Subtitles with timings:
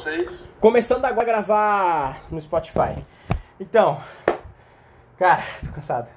[0.00, 0.48] vocês.
[0.60, 3.04] Começando agora a gravar no Spotify.
[3.58, 4.02] Então,
[5.18, 6.08] cara, tô cansado.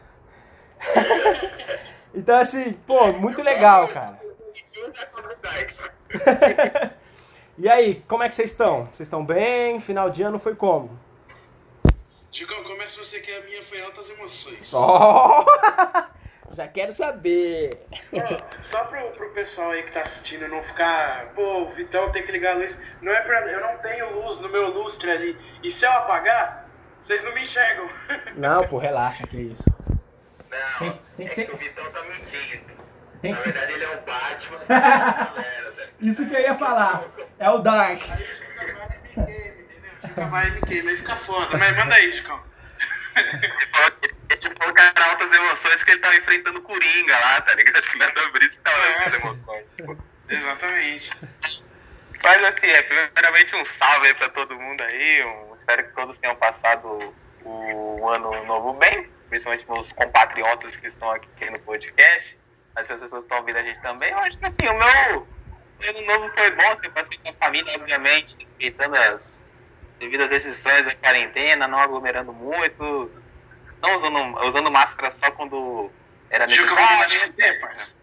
[2.15, 4.19] então, assim, pô, muito legal, cara.
[7.57, 8.85] e aí, como é que vocês estão?
[8.85, 9.79] Vocês estão bem?
[9.81, 10.97] Final de ano foi como?
[12.31, 14.73] Chicão, começa você que a minha foi altas emoções.
[14.73, 15.45] Oh!
[16.55, 17.85] Já quero saber.
[18.13, 22.23] Ó, só pro, pro pessoal aí que tá assistindo não ficar, pô, o Vitão tem
[22.23, 22.79] que ligar a luz.
[23.01, 23.39] Não é pra.
[23.47, 25.37] Eu não tenho luz no meu lustre ali.
[25.63, 26.67] E se eu apagar,
[27.01, 27.89] vocês não me enxergam.
[28.35, 29.63] Não, pô, relaxa, que isso.
[30.49, 32.73] Não, Tem- tem que é ser- que o Vitão tá mentindo.
[33.21, 34.57] Tem Na que ser- verdade, ele é o Batman.
[34.67, 35.87] galera, né?
[36.01, 37.03] Isso que eu ia falar.
[37.39, 38.01] É o Dark.
[38.11, 39.91] Aí fica vibe game, entendeu?
[40.01, 41.57] Fica vibe game, aí fica foda.
[41.57, 42.39] Mas manda aí, Chicão.
[44.41, 47.83] Ele falou que era altas emoções que ele tava enfrentando o Coringa lá, tá ligado?
[47.97, 49.65] Nada ver, isso tava altas emoções.
[49.75, 49.97] tipo.
[50.29, 51.11] Exatamente.
[52.23, 55.23] Mas assim, é, primeiramente um salve aí pra todo mundo aí.
[55.25, 57.13] um- espero que todos tenham passado
[57.45, 62.37] o ano novo bem, principalmente meus compatriotas que estão aqui no podcast.
[62.75, 65.27] As pessoas estão ouvindo a gente também, eu acho que assim, o meu
[65.87, 69.43] ano novo foi bom, assim, passei com a família, obviamente, respeitando as
[69.99, 73.22] devidas restrições da quarentena, não aglomerando muito,
[73.83, 75.91] não usando, usando máscara só quando
[76.29, 77.33] era Juca, eu vou mandar te necessário.
[77.33, 77.95] fuder, parça.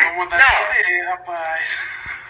[0.00, 0.66] Vou mandar te Não.
[0.72, 2.26] fuder, rapaz.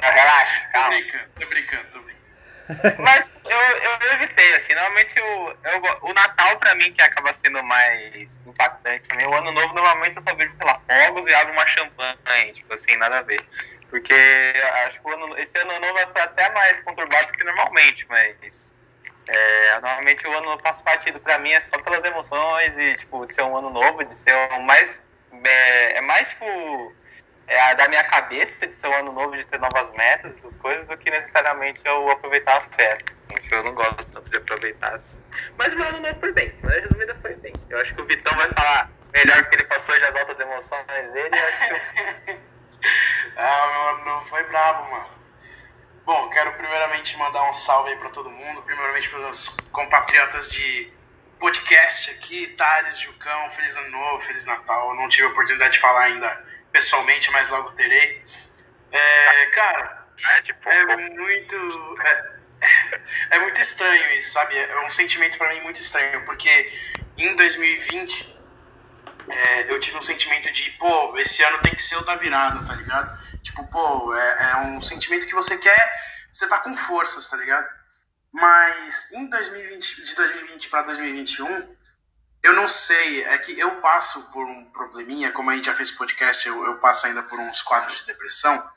[0.00, 0.88] Relaxa, Tô calma.
[0.88, 2.22] brincando, tô brincando, tô brincando.
[3.02, 7.62] Mas eu, eu evitei, assim, normalmente o, eu, o Natal pra mim que acaba sendo
[7.62, 11.52] mais impactante também, o Ano Novo normalmente eu só vejo, sei lá, fogos e abro
[11.52, 13.44] uma champanhe, tipo assim, nada a ver.
[13.90, 17.44] Porque eu acho que o ano, esse Ano Novo foi até mais conturbado do que
[17.44, 18.74] normalmente, mas
[19.28, 23.24] é, normalmente o ano novo passa batido pra mim é só pelas emoções e, tipo,
[23.26, 25.00] de ser um ano novo, de ser um mais,
[25.44, 26.46] é, é mais, tipo,
[27.46, 30.56] é a da minha cabeça de ser um ano novo, de ter novas metas, essas
[30.56, 33.12] coisas, do que necessariamente eu aproveitar a festa.
[33.12, 34.94] Assim, eu não gosto tanto de aproveitar.
[34.94, 35.20] Assim.
[35.56, 37.56] Mas o meu ano novo foi bem, mas resumida foi bem.
[37.68, 41.12] Eu acho que o Vitão vai falar melhor que ele passou já as altas emoções
[41.12, 41.30] dele.
[41.32, 41.68] Eu acho
[42.26, 42.40] que
[43.36, 45.21] Ah, meu ano novo foi brabo, mano.
[46.04, 48.62] Bom, quero primeiramente mandar um salve aí pra todo mundo.
[48.62, 50.92] Primeiramente pros meus compatriotas de
[51.38, 54.90] podcast aqui, Thales, Jucão, Feliz Ano Novo, Feliz Natal.
[54.90, 58.22] Eu não tive a oportunidade de falar ainda pessoalmente, mas logo terei.
[58.90, 60.06] É, cara,
[60.64, 61.98] é é muito.
[62.04, 62.32] É,
[63.36, 64.56] é muito estranho isso, sabe?
[64.56, 66.72] É um sentimento pra mim muito estranho, porque
[67.16, 68.38] em 2020
[69.28, 72.64] é, eu tive um sentimento de, pô, esse ano tem que ser o da virada,
[72.66, 73.22] tá ligado?
[73.42, 75.92] Tipo, pô, é, é um sentimento que você quer,
[76.32, 77.68] você tá com forças, tá ligado?
[78.32, 81.76] Mas em 2020, de 2020 pra 2021,
[82.42, 85.90] eu não sei, é que eu passo por um probleminha, como a gente já fez
[85.90, 88.70] podcast, eu, eu passo ainda por uns quadros de depressão.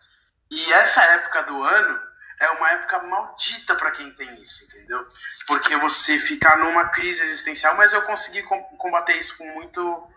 [0.52, 2.00] E essa época do ano
[2.40, 5.08] é uma época maldita pra quem tem isso, entendeu?
[5.48, 10.10] Porque você fica numa crise existencial, mas eu consegui com- combater isso com muito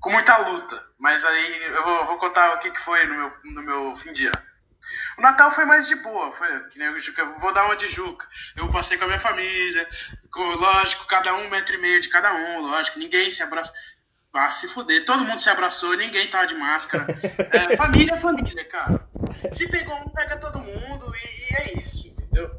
[0.00, 0.82] com muita luta.
[0.98, 4.12] Mas aí eu vou, vou contar o que, que foi no meu, no meu fim
[4.12, 4.50] de ano.
[5.18, 7.88] O Natal foi mais de boa, foi que nem o Juca, vou dar uma de
[7.88, 8.26] Juca.
[8.56, 9.88] Eu passei com a minha família,
[10.32, 13.72] com, lógico, cada um metro e meio de cada um, lógico, ninguém se abraça.
[14.32, 17.06] Ah, se fuder, todo mundo se abraçou, ninguém tava de máscara.
[17.52, 19.08] É, família é família, cara.
[19.52, 22.50] Se pegou um, pega todo mundo e, e é isso, entendeu?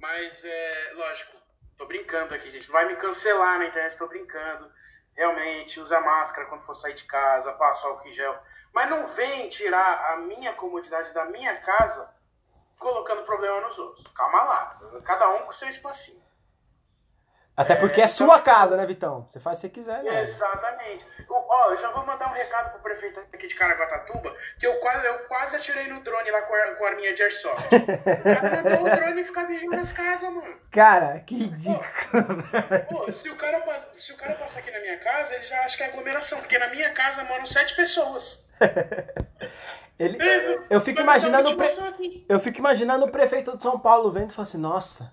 [0.00, 1.38] Mas é, lógico,
[1.76, 2.66] tô brincando aqui, gente.
[2.66, 4.70] Não vai me cancelar na internet, tô brincando.
[5.18, 8.38] Realmente, usa máscara quando for sair de casa, passa álcool em gel.
[8.72, 12.08] Mas não vem tirar a minha comodidade da minha casa
[12.78, 14.06] colocando problema nos outros.
[14.14, 14.80] Calma lá.
[15.04, 16.22] Cada um com seu espacinho.
[17.58, 19.26] Até porque é sua casa, né, Vitão?
[19.28, 20.20] Você faz o que você quiser, né?
[20.22, 21.04] Exatamente.
[21.28, 24.74] Eu- Ó, eu já vou mandar um recado pro prefeito aqui de Caraguatatuba, que eu
[24.80, 27.66] quase, eu quase atirei no drone lá com a, com a arminha de airsoft.
[27.74, 30.56] O cara mandou o drone ficar vigiando as casas, mano.
[30.70, 31.82] Cara, que ridículo.
[32.90, 33.60] Pô, se o, cara
[33.96, 36.58] se o cara passar aqui na minha casa, ele já acha que é aglomeração, porque
[36.58, 38.52] na minha casa moram sete pessoas.
[39.98, 44.12] Ele, É, eu fico imaginando o pre- eu fico imaginando o prefeito de São Paulo
[44.12, 45.12] vendo e falando assim, nossa,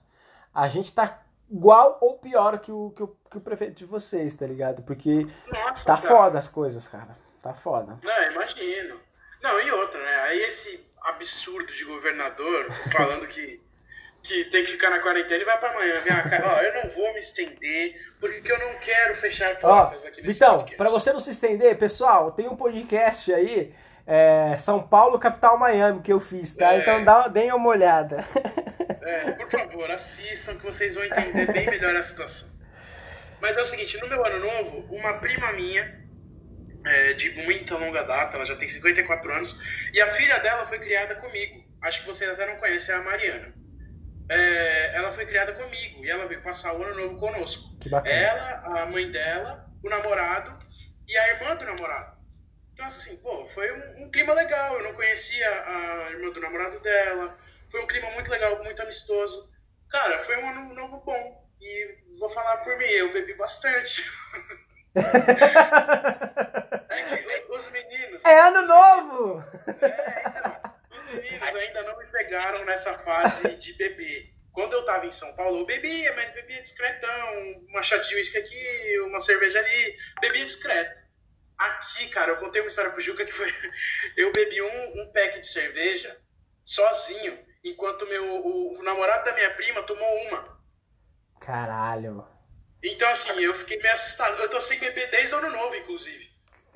[0.54, 1.22] a gente tá
[1.56, 4.84] igual ou pior que o, que o, que o prefeito de vocês, tá ligado?
[4.84, 6.08] Porque Nossa, tá cara.
[6.08, 7.18] foda as coisas, cara.
[7.42, 7.98] Tá foda.
[8.04, 9.00] Não, imagino.
[9.42, 10.16] Não, e outra, né?
[10.24, 13.62] Aí esse absurdo de governador falando que,
[14.24, 16.00] que tem que ficar na quarentena e vai pra amanhã.
[16.02, 20.06] Vem cá, ó, eu não vou me estender porque eu não quero fechar Ó, portas
[20.06, 20.78] aqui nesse Vitão, podcast.
[20.78, 23.74] pra você não se estender, pessoal, tem um podcast aí,
[24.08, 26.74] é, São Paulo, capital Miami, que eu fiz, tá?
[26.74, 26.80] É.
[26.80, 28.24] Então dá, deem uma olhada.
[29.02, 32.50] É, por favor, assistam que vocês vão entender bem melhor a situação.
[33.42, 36.04] Mas é o seguinte, no meu ano novo, uma prima minha,
[36.86, 39.60] é, de muita longa data, ela já tem 54 anos,
[39.94, 41.64] e a filha dela foi criada comigo.
[41.82, 43.54] Acho que vocês até não conhecem, é a Mariana.
[44.30, 47.78] é, ela foi criada comigo e ela veio passar o ano novo conosco.
[48.04, 50.58] Ela, a mãe dela, o namorado
[51.08, 52.15] e a irmã do namorado.
[52.76, 54.76] Então, assim, pô, foi um, um clima legal.
[54.76, 57.40] Eu não conhecia a irmã do namorado dela.
[57.72, 59.50] Foi um clima muito legal, muito amistoso.
[59.90, 61.50] Cara, foi um ano novo bom.
[61.62, 64.04] E vou falar por mim, eu bebi bastante.
[64.94, 65.02] é
[67.04, 68.26] que os meninos.
[68.26, 69.42] É ano novo!
[69.82, 70.70] É, então,
[71.08, 74.34] os meninos ainda não me pegaram nessa fase de beber.
[74.52, 77.64] Quando eu tava em São Paulo, eu bebia, mas bebia discretão.
[77.70, 79.96] Uma chá de uísque aqui, uma cerveja ali.
[80.20, 81.05] Bebia discreto.
[81.58, 83.48] Aqui, cara, eu contei uma história pro Juca que foi.
[84.18, 86.18] Eu bebi um, um pack de cerveja
[86.64, 90.60] sozinho, enquanto meu, o, o namorado da minha prima tomou uma.
[91.40, 92.28] Caralho.
[92.84, 94.40] Então, assim, eu fiquei meio assustado.
[94.42, 96.32] Eu tô sem beber desde o ano novo, inclusive.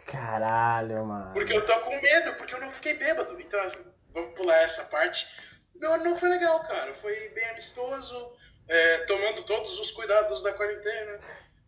[0.06, 1.34] Caralho, mano.
[1.34, 3.40] Porque eu tô com medo, porque eu não fiquei bêbado.
[3.40, 5.28] Então, assim, vamos pular essa parte.
[5.76, 6.94] Meu ano novo foi legal, cara.
[6.96, 8.34] Foi bem amistoso,
[8.68, 11.20] é, tomando todos os cuidados da quarentena.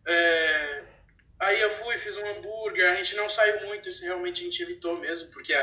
[0.06, 0.82] É,
[1.42, 2.90] aí eu fui, fiz um hambúrguer.
[2.90, 5.54] A gente não saiu muito, isso realmente a gente evitou mesmo, porque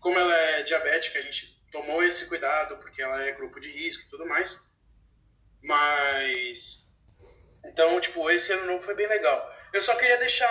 [0.00, 4.04] como ela é diabética, a gente tomou esse cuidado, porque ela é grupo de risco
[4.04, 4.68] e tudo mais.
[5.62, 6.92] Mas.
[7.64, 9.54] Então, tipo, esse ano novo foi bem legal.
[9.72, 10.50] Eu só queria deixar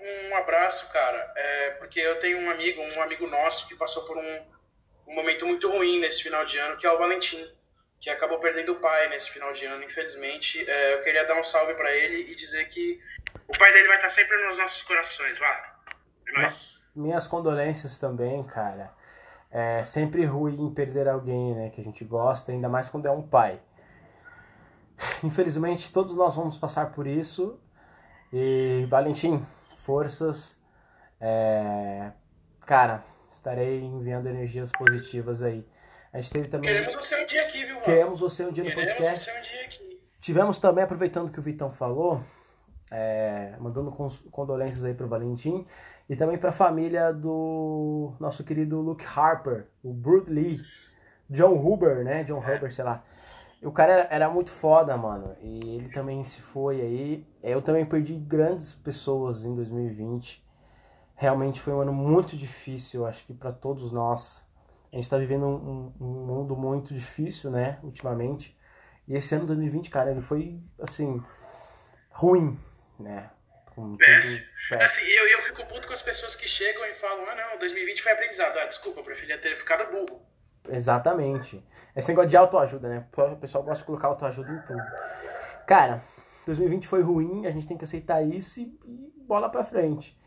[0.00, 4.04] um, um abraço, cara, é, porque eu tenho um amigo, um amigo nosso que passou
[4.04, 4.46] por um,
[5.06, 7.46] um momento muito ruim nesse final de ano, que é o Valentim,
[8.00, 10.68] que acabou perdendo o pai nesse final de ano, infelizmente.
[10.68, 13.00] É, eu queria dar um salve para ele e dizer que
[13.48, 15.74] o pai dele vai estar sempre nos nossos corações, vá.
[16.36, 16.46] É.
[16.96, 18.92] Minhas condolências também, cara.
[19.50, 23.22] É sempre ruim perder alguém, né, que a gente gosta, ainda mais quando é um
[23.22, 23.60] pai.
[25.22, 27.60] Infelizmente, todos nós vamos passar por isso.
[28.32, 29.46] E, Valentim,
[29.84, 30.56] forças.
[31.20, 32.10] É...
[32.66, 35.64] Cara, estarei enviando energias positivas aí.
[36.12, 36.72] A gente teve também.
[36.72, 37.84] Queremos você um dia aqui, viu, mano?
[37.84, 39.24] Queremos você um dia no Queremos podcast.
[39.24, 40.00] você um dia aqui.
[40.20, 42.22] Tivemos também, aproveitando que o Vitão falou,
[42.94, 43.90] é, mandando
[44.30, 45.66] condolências aí pro Valentim
[46.08, 50.60] e também pra família do nosso querido Luke Harper, o Bruce Lee,
[51.30, 52.24] John Huber, né?
[52.24, 53.02] John Huber, sei lá.
[53.62, 55.34] O cara era, era muito foda, mano.
[55.40, 57.26] E ele também se foi aí.
[57.42, 60.44] Eu também perdi grandes pessoas em 2020.
[61.16, 64.44] Realmente foi um ano muito difícil, acho que pra todos nós.
[64.92, 67.78] A gente tá vivendo um, um- um mundo muito difícil, né?
[67.82, 68.56] Ultimamente.
[69.08, 71.22] E esse ano 2020, cara, ele foi, assim,
[72.10, 72.58] ruim,
[72.98, 73.30] né?
[73.74, 74.44] Com péssimo.
[74.80, 78.02] Assim, eu, eu fico puto com as pessoas que chegam e falam: ah, não, 2020
[78.02, 78.56] foi aprendizado.
[78.58, 80.24] Ah, desculpa, eu preferia ter ficado burro.
[80.68, 81.62] Exatamente.
[81.94, 83.06] Esse negócio de autoajuda, né?
[83.16, 84.82] O pessoal gosta de colocar autoajuda em tudo.
[85.66, 86.02] Cara,
[86.46, 90.18] 2020 foi ruim, a gente tem que aceitar isso e, e bola pra frente.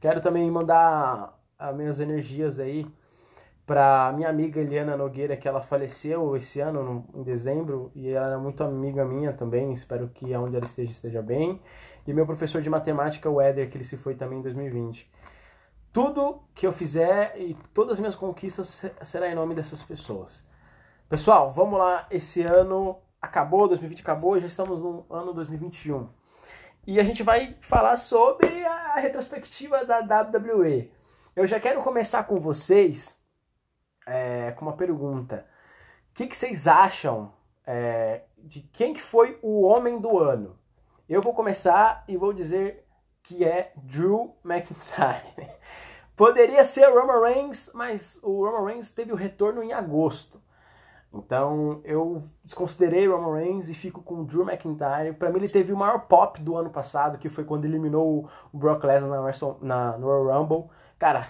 [0.00, 2.86] Quero também mandar as minhas energias aí
[3.66, 8.26] pra minha amiga Eliana Nogueira, que ela faleceu esse ano, no- em dezembro, e ela
[8.28, 11.60] era muito amiga minha também, espero que aonde ela esteja, esteja bem.
[12.06, 15.10] E meu professor de matemática, o Éder, que ele se foi também em 2020.
[15.92, 20.46] Tudo que eu fizer e todas as minhas conquistas se- será em nome dessas pessoas.
[21.08, 22.06] Pessoal, vamos lá.
[22.10, 26.08] Esse ano acabou, 2020 acabou, já estamos no ano 2021.
[26.86, 30.92] E a gente vai falar sobre a retrospectiva da WWE.
[31.34, 33.15] Eu já quero começar com vocês
[34.06, 35.44] é, com uma pergunta.
[36.10, 37.32] O que, que vocês acham
[37.66, 40.56] é, de quem que foi o homem do ano?
[41.08, 42.86] Eu vou começar e vou dizer
[43.22, 45.50] que é Drew McIntyre.
[46.16, 50.40] Poderia ser o Roman Reigns, mas o Roman Reigns teve o retorno em agosto.
[51.12, 55.12] Então eu desconsiderei o Roman Reigns e fico com o Drew McIntyre.
[55.18, 58.58] Pra mim ele teve o maior pop do ano passado, que foi quando eliminou o-
[58.58, 59.30] Brock Lesnar na,
[59.92, 60.70] na, no Royal Rumble.
[60.98, 61.26] Cara,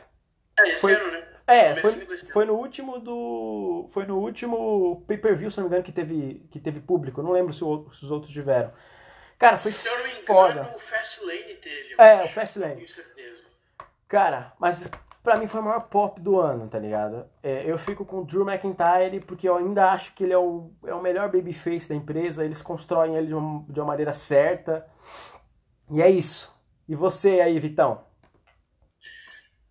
[0.58, 1.25] É, esse Foi- ano, né?
[1.46, 1.92] É, foi,
[2.32, 3.88] foi no último do.
[3.92, 7.20] Foi no último pay-per-view, se não me engano, que teve, que teve público.
[7.20, 8.72] Eu não lembro se, o- se os outros tiveram.
[9.38, 10.72] Cara, foi Se eu não me engano, foda.
[10.74, 11.94] o Fastlane teve.
[11.98, 12.28] É, acho.
[12.28, 12.74] o Fastlane.
[12.76, 13.44] Tenho certeza.
[14.08, 14.88] Cara, mas
[15.22, 17.28] pra mim foi o maior pop do ano, tá ligado?
[17.42, 20.70] É, eu fico com o Drew McIntyre porque eu ainda acho que ele é o,
[20.86, 22.44] é o melhor babyface da empresa.
[22.44, 24.86] Eles constroem ele de uma, de uma maneira certa.
[25.90, 26.54] E é isso.
[26.88, 28.04] E você aí, Vitão?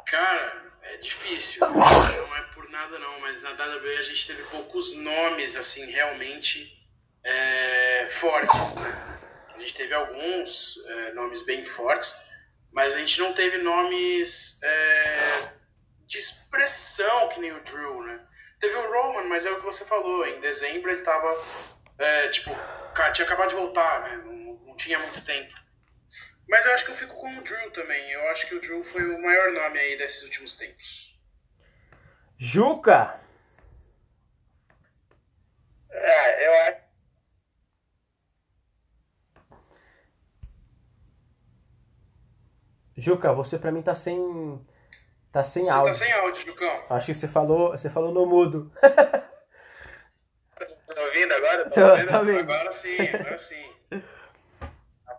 [0.05, 0.64] Cara,
[1.05, 1.61] difícil.
[1.61, 6.75] Não é por nada não, mas na WWE a gente teve poucos nomes, assim, realmente
[7.23, 9.19] é, fortes, né?
[9.55, 12.15] A gente teve alguns é, nomes bem fortes,
[12.71, 15.49] mas a gente não teve nomes é,
[16.05, 18.19] de expressão que nem o Drew, né?
[18.59, 21.33] Teve o Roman, mas é o que você falou, em dezembro ele tava,
[21.97, 22.51] é, tipo,
[23.13, 24.21] tinha acabado de voltar, né?
[24.25, 25.64] Não, não tinha muito tempo.
[26.47, 28.11] Mas eu acho que eu fico com o Drew também.
[28.11, 31.19] Eu acho que o Drew foi o maior nome aí desses últimos tempos.
[32.37, 33.19] Juca!
[35.89, 36.85] É, eu acho.
[42.97, 44.65] Juca, você pra mim tá sem.
[45.31, 45.93] Tá sem você tá áudio.
[45.93, 46.85] Você tá sem áudio, Jucão.
[46.89, 48.71] Acho que você falou, você falou no mudo.
[48.79, 49.29] tá
[51.01, 51.69] ouvindo agora?
[51.69, 52.07] Tá ouvindo?
[52.07, 52.39] Tá ouvindo.
[52.39, 53.75] Agora sim, agora sim.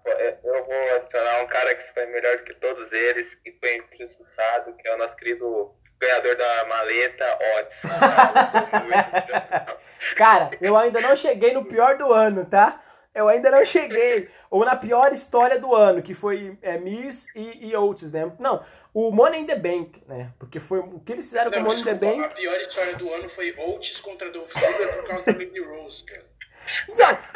[0.06, 3.82] Pô, eu- vou adicionar um cara que foi melhor do que todos eles, que foi
[3.92, 7.80] injustiçado, que é o nosso querido ganhador da maleta, Otis.
[10.16, 12.82] Cara, eu ainda não cheguei no pior do ano, tá?
[13.14, 14.28] Eu ainda não cheguei.
[14.50, 18.30] Ou na pior história do ano, que foi é, Miss e, e Oates, né?
[18.38, 20.30] Não, o Money in the Bank, né?
[20.38, 22.34] Porque foi o que eles fizeram com o Não, Money in the desculpa, a Bank.
[22.40, 26.24] pior história do ano foi Oates contra Dolph Ziggler por causa da Baby Rose, cara.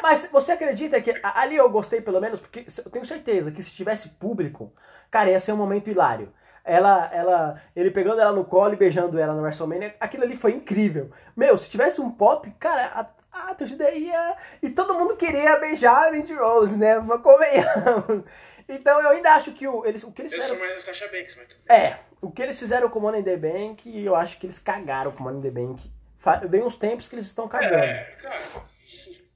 [0.02, 3.72] Mas você acredita que ali eu gostei pelo menos, porque eu tenho certeza que se
[3.72, 4.72] tivesse público,
[5.10, 6.32] cara, ia ser um momento hilário.
[6.64, 10.52] Ela, ela, ele pegando ela no colo e beijando ela no WrestleMania, aquilo ali foi
[10.52, 11.10] incrível.
[11.36, 14.36] Meu, se tivesse um pop, cara, a, a torcida ia.
[14.62, 16.96] E todo mundo queria beijar a Mandy Rose, né?
[17.22, 18.24] Convenhamos.
[18.68, 20.60] Então eu ainda acho que o, eles, o que eles Eu fizeram.
[20.60, 21.76] sou mais Banks, mas.
[21.76, 24.58] É, o que eles fizeram com o Money in the Bank, eu acho que eles
[24.58, 25.90] cagaram com o Money in the Bank.
[26.48, 27.82] Vem uns tempos que eles estão cagando.
[27.82, 28.36] É, cara.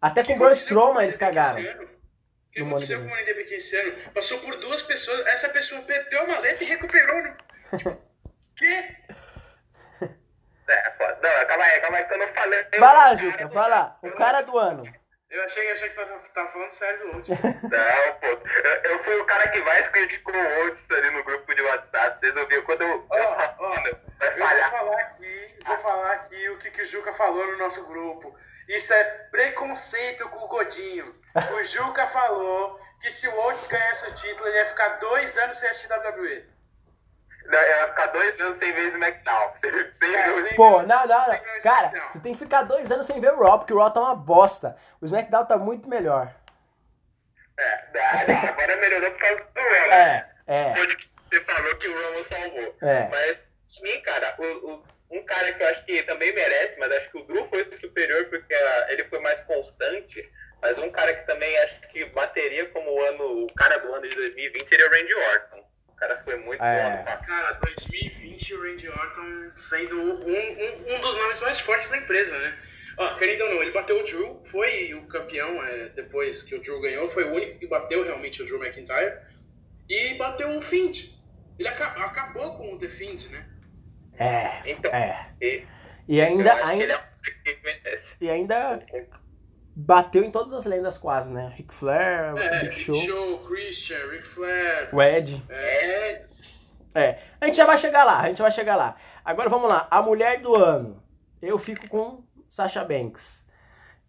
[0.05, 1.59] Até que com o Braun Strowman eles cagaram.
[1.59, 3.93] O que aconteceu com o Money Bank esse ano?
[4.13, 7.35] Passou por duas pessoas, essa pessoa perdeu a maleta e recuperou, né?
[7.79, 7.99] Tipo,
[8.55, 8.97] quê?
[10.69, 12.65] É, não, calma aí, calma aí, que eu não falei.
[12.79, 13.99] Vai lá, Juca, vai lá.
[14.03, 14.83] O cara do ano.
[15.31, 17.31] Eu achei, eu achei que tava, tava falando sério do Oates.
[17.31, 21.55] Não, pô, eu, eu fui o cara que mais criticou o Otis ali no grupo
[21.55, 23.07] de WhatsApp, vocês ouviram quando eu...
[23.09, 27.13] Ó, eu vai Eu vou falar aqui, vou falar aqui o que, que o Juca
[27.15, 28.37] falou no nosso grupo.
[28.69, 31.15] Isso é preconceito com o Godinho.
[31.53, 35.59] O Juca falou que se o Oates ganhasse o título, ele ia ficar dois anos
[35.59, 36.45] sem assistir WWE.
[37.47, 39.53] Não, eu ia ficar dois anos sem ver SmackDown.
[39.61, 41.25] Sem, sem É, ver Pô, não, não, não.
[41.63, 42.11] Cara, SmackDown.
[42.11, 44.15] você tem que ficar dois anos sem ver o Raw, porque o Raw tá uma
[44.17, 44.77] bosta.
[45.01, 46.33] O SmackDown tá muito melhor.
[47.59, 47.85] É,
[48.27, 50.31] não, não, agora melhorou por causa do Raw, né?
[50.47, 50.97] É, é, Onde
[51.31, 52.77] você falou que o Roman salvou.
[52.83, 53.09] é.
[53.09, 53.43] Mas,
[53.83, 57.19] mim, cara, o, o- um cara que eu acho que também merece, mas acho que
[57.19, 58.55] o Drew foi superior porque
[58.89, 60.23] ele foi mais constante.
[60.61, 64.09] Mas um cara que também acho que bateria como o ano, o cara do ano
[64.09, 65.65] de 2020 seria o Randy Orton.
[65.89, 66.81] O cara foi muito É.
[66.83, 67.27] bom ano passado.
[67.27, 72.37] Cara, 2020 o Randy Orton sendo um, um, um dos nomes mais fortes da empresa,
[72.39, 72.59] né?
[72.97, 76.61] Ó, querendo ou não, ele bateu o Drew, foi o campeão é, depois que o
[76.63, 79.15] Drew ganhou, foi o único que bateu realmente o Drew McIntyre.
[79.89, 81.13] E bateu o Fiend.
[81.59, 83.47] Ele aca- acabou com o The Fiend, né?
[84.19, 85.27] É, Então, é.
[85.41, 85.65] E
[86.07, 88.17] E ainda, é ainda, um que merece.
[88.21, 88.81] e ainda
[89.77, 91.53] bateu em todas as lendas quase, né?
[91.57, 94.89] Ric Flair, É, Big Big Show, Show, Christian, Ric Flair.
[94.95, 95.43] o Ed.
[95.49, 96.25] É,
[96.97, 98.95] É, a gente já vai chegar lá, a gente vai chegar lá.
[99.25, 101.03] Agora vamos lá, a mulher do ano.
[101.43, 103.45] Eu fico com Sasha Banks.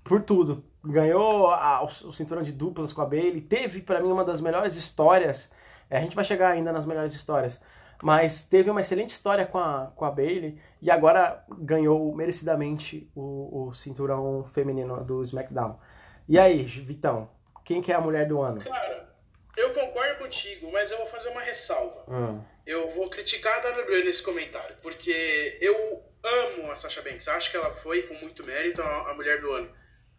[0.04, 0.64] Por tudo.
[0.84, 3.42] Ganhou a- o, o cinturão de duplas com a Bailey.
[3.42, 5.52] Teve pra mim uma das melhores histórias.
[5.90, 7.60] É, a gente vai chegar ainda nas melhores histórias.
[8.02, 10.60] Mas teve uma excelente história com a, com a Bailey.
[10.82, 15.80] E agora ganhou merecidamente o, o cinturão feminino do SmackDown.
[16.28, 17.30] E aí, Vitão?
[17.64, 18.62] Quem que é a mulher do ano?
[18.62, 19.16] cara,
[19.58, 22.04] eu concordo contigo, mas eu vou fazer uma ressalva.
[22.08, 22.42] Hum.
[22.66, 27.58] Eu vou criticar a WWE nesse comentário, porque eu amo a Sasha Banks, acho que
[27.58, 29.72] ela foi com muito mérito a, a mulher do ano.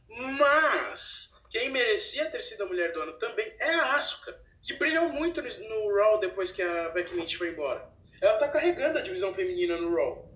[0.08, 5.08] Mas quem merecia ter sido a mulher do ano também é a Asuka, que brilhou
[5.08, 7.88] muito no, no Raw depois que a Becky Lynch foi embora.
[8.20, 10.26] Ela tá carregando a divisão feminina no Raw.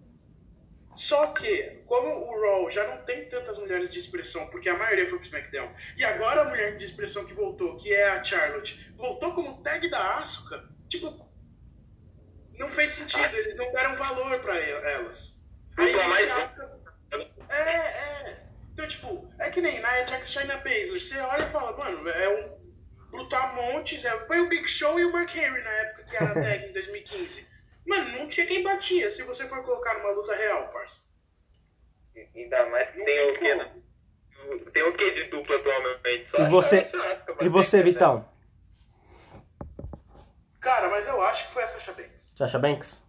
[0.95, 5.07] Só que, como o Raw já não tem tantas mulheres de expressão, porque a maioria
[5.09, 8.93] foi pro SmackDown, e agora a mulher de expressão que voltou, que é a Charlotte,
[8.97, 11.29] voltou como tag da Asuka, tipo,
[12.59, 15.41] não fez sentido, eles não deram valor pra el- elas.
[15.77, 16.81] Dupla mais Asuka-
[17.49, 17.61] É,
[18.31, 18.43] é.
[18.73, 22.29] Então, tipo, é que nem Nia Jax China Baszler, você olha e fala, mano, é
[22.29, 22.60] um
[23.11, 26.67] Brutamontes, é, foi o Big Show e o Mark Henry na época que era tag
[26.67, 27.47] em 2015.
[27.87, 31.11] Mano, não tinha quem batia se você for colocar numa luta real, parça.
[32.35, 33.55] Ainda mais que Não tem tem o que
[34.55, 34.71] como.
[34.73, 36.39] tem o que de dupla atualmente só.
[36.39, 38.29] E você- Asuka, E você, basicamente, Vitão?
[40.61, 42.35] Cara, mas eu acho que foi a Sasha Banks.
[42.37, 43.03] Sasha Banks?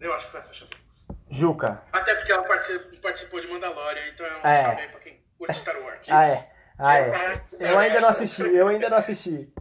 [0.00, 1.06] Eu acho que foi a Sasha Banks.
[1.30, 1.82] Juca?
[1.92, 4.62] Até porque ela participou, participou de Mandalorian, então é um É.
[4.62, 6.08] salve aí pra quem curte Star Wars.
[6.10, 6.50] Ah, é.
[6.78, 7.42] Ah, é.
[7.60, 9.52] Eu ainda não assisti, eu ainda não assisti.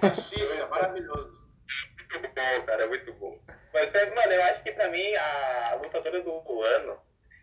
[0.00, 1.40] Possível, é maravilhoso.
[2.10, 3.38] Muito bom, cara, muito bom.
[3.72, 7.00] Mas, mano, eu acho que pra mim a lutadora do ano,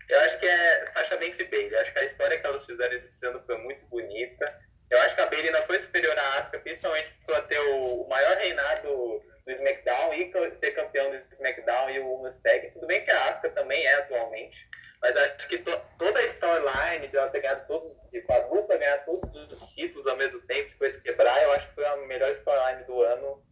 [0.10, 1.74] eu acho que é Sasha Banks e Bailey.
[1.74, 4.60] Eu acho que a história que elas fizeram esse ano foi muito bonita.
[4.90, 7.88] Eu acho que a Bailey não foi superior à Asuka, principalmente por ela ter o
[8.08, 12.72] o maior reinado do SmackDown e ser campeão do SmackDown e o Women's Tag.
[12.72, 14.70] Tudo bem que a Asuka também é atualmente,
[15.02, 17.92] mas acho que to- toda a storyline de ela ter ganhado todos,
[18.30, 21.86] a dupla ganhar todos os títulos ao mesmo tempo, depois quebrar, eu acho que foi
[21.86, 23.44] a melhor storyline do ano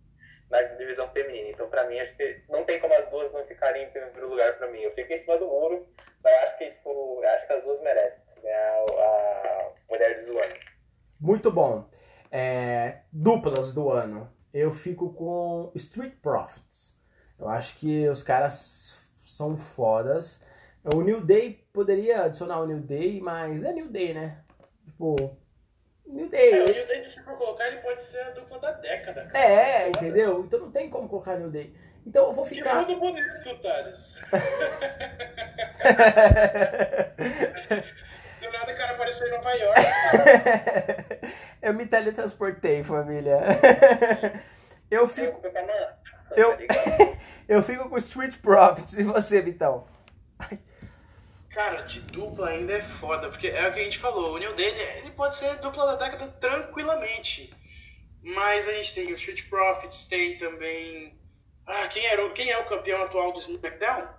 [0.49, 1.49] da divisão feminina.
[1.49, 4.57] Então, pra mim, acho que não tem como as duas não ficarem em primeiro lugar
[4.57, 4.79] pra mim.
[4.79, 5.87] Eu fico em cima do muro,
[6.23, 10.53] mas acho que, tipo, acho que as duas merecem ganhar a, Mulheres do Ano.
[11.19, 11.89] Muito bom.
[12.31, 14.31] É, duplas do ano.
[14.53, 16.99] Eu fico com Street Profits.
[17.39, 20.41] Eu acho que os caras são fodas.
[20.93, 24.37] O New Day poderia adicionar o New Day, mas é New Day, né?
[24.85, 25.35] Tipo,
[26.05, 26.53] New Day.
[26.53, 29.25] É, o New Day, se for colocar, ele pode ser a dupla da década.
[29.25, 29.43] Cara.
[29.43, 30.43] É, entendeu?
[30.45, 31.73] Então não tem como colocar New Day.
[32.05, 32.85] Então eu vou Que ficar.
[32.85, 34.15] foda bonito, Thales.
[38.41, 39.81] Do nada o cara apareceu em Nova York.
[41.63, 43.39] eu me teletransportei, família.
[44.91, 45.41] eu fico.
[45.43, 45.61] Eu, tá
[46.37, 46.57] Eu-?
[47.47, 48.97] Eu fico com Street Profits.
[48.99, 49.87] E você, Vitão?
[51.55, 54.53] Cara, de dupla ainda é foda, porque é o que a gente falou, o New
[54.55, 57.53] Day, ele, pode ser dupla da década tranquilamente.
[58.21, 61.17] Mas a gente tem o Street Profits, tem também.
[61.65, 64.09] Ah, quem, era, o- quem é o campeão atual do SmackDown?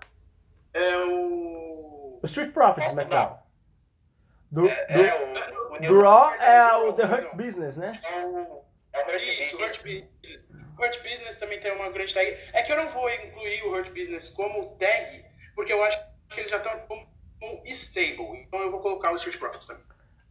[0.72, 2.20] É o.
[2.22, 3.38] O Street Profits, SmackDown.
[4.50, 7.04] Do, É, do, é, o, o do Raw é o The.
[7.04, 8.00] Hurt Business, né?
[8.02, 8.64] é o,
[8.94, 9.56] é o Hurt Isso.
[9.58, 10.08] Hurt Business.
[10.78, 12.30] Hurt Business também tem uma grande tag.
[12.54, 15.22] É que eu não vou incluir o Hurt Business como tag,
[15.54, 16.00] porque eu acho
[16.30, 16.72] que eles já estão
[17.40, 18.44] como stable.
[18.46, 19.84] Então eu vou colocar o Street Profits também.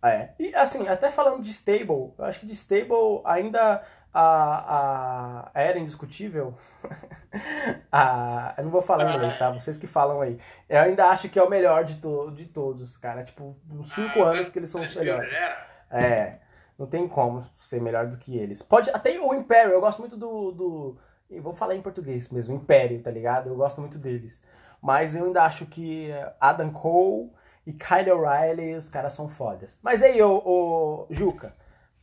[0.03, 0.29] É.
[0.37, 3.83] E assim, até falando de stable, eu acho que de stable ainda
[4.13, 6.53] a, a era indiscutível.
[7.91, 9.51] a, eu não vou falar em inglês, tá?
[9.51, 10.39] Vocês que falam aí.
[10.69, 13.23] Eu ainda acho que é o melhor de, to, de todos, cara.
[13.23, 15.33] Tipo, uns 5 Ah, anos que eles são os melhores.
[15.33, 15.67] Era.
[15.89, 16.39] É,
[16.77, 18.61] não tem como ser melhor do que eles.
[18.61, 20.97] Pode até o Império, eu gosto muito do, do
[21.29, 23.49] eu vou falar em português mesmo, Império, tá ligado?
[23.49, 24.41] Eu gosto muito deles.
[24.85, 27.31] Mas eu ainda acho que Adam Cole
[27.65, 29.75] e Kyle O'Reilly, os caras são fodas.
[29.81, 31.53] Mas aí, ô, Juca,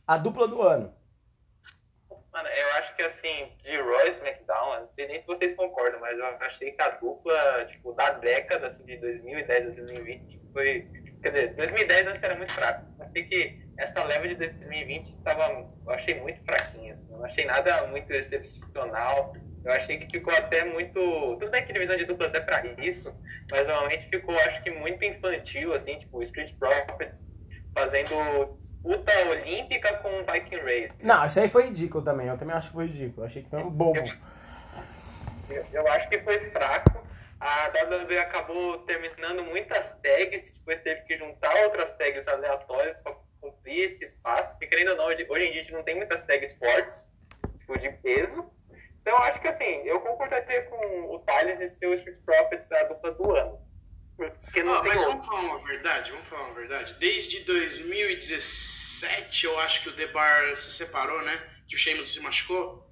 [0.05, 0.93] a dupla do ano.
[2.33, 6.01] Mano, eu acho que assim, de Roy SmackDown, eu não sei nem se vocês concordam,
[6.01, 10.85] mas eu achei que a dupla, tipo, da década, assim, de 2010 a 2020, foi.
[11.21, 12.85] Quer dizer, 2010 antes era muito fraco.
[12.99, 15.69] Achei que essa leva de 2020 tava.
[15.85, 16.91] Eu achei muito fraquinha.
[16.91, 19.33] assim, não achei nada muito excepcional.
[19.63, 20.99] Eu achei que ficou até muito.
[21.39, 23.15] Tudo bem que divisão de duplas é pra isso,
[23.49, 27.21] mas normalmente ficou, acho que, muito infantil, assim, tipo, Street Profits
[27.73, 30.93] fazendo disputa olímpica com o Viking Race.
[31.01, 32.27] Não, isso aí foi ridículo também.
[32.27, 33.21] Eu também acho que foi ridículo.
[33.21, 33.99] Eu achei que foi um bobo.
[35.49, 37.03] Eu, eu acho que foi fraco.
[37.39, 43.89] A WWE acabou terminando muitas tags, depois teve que juntar outras tags aleatórias para cumprir
[43.89, 44.51] esse espaço.
[44.51, 47.09] Porque, querendo ou não, hoje, hoje em dia a gente não tem muitas tags fortes,
[47.59, 48.49] tipo, de peso.
[49.03, 52.83] Então, eu acho que, assim, eu concordaria com o Thales e seu Street Profits a
[52.85, 53.59] dupla do ano.
[54.15, 55.11] Porque não Ah, tem mas outro.
[55.21, 56.93] vamos falar uma verdade, vamos falar uma verdade.
[56.95, 61.41] Desde 2017, eu acho que o The Bar se separou, né?
[61.67, 62.89] Que o Sheamus se machucou.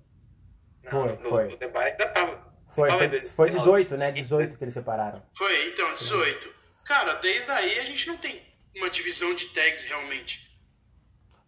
[0.90, 1.48] Foi, no, foi.
[1.48, 2.52] No debate ainda tava.
[2.76, 4.12] Foi, Não, foi, foi 18, né?
[4.12, 5.22] 18 que eles separaram.
[5.38, 6.54] Foi, então, 18.
[6.86, 8.42] Cara, desde aí a gente não tem
[8.76, 10.51] uma divisão de tags realmente.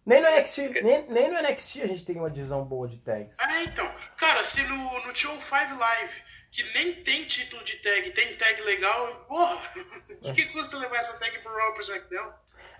[0.06, 3.38] Nem no NXT, nem, nem no NXT a gente tem uma divisão boa de tags.
[3.38, 3.90] É, então.
[4.18, 9.24] Cara, se no, no 205 Live, que nem tem título de tag, tem tag legal,
[9.26, 9.56] porra,
[10.22, 12.34] o que, que custa levar essa tag pro Raw pro SmackDown?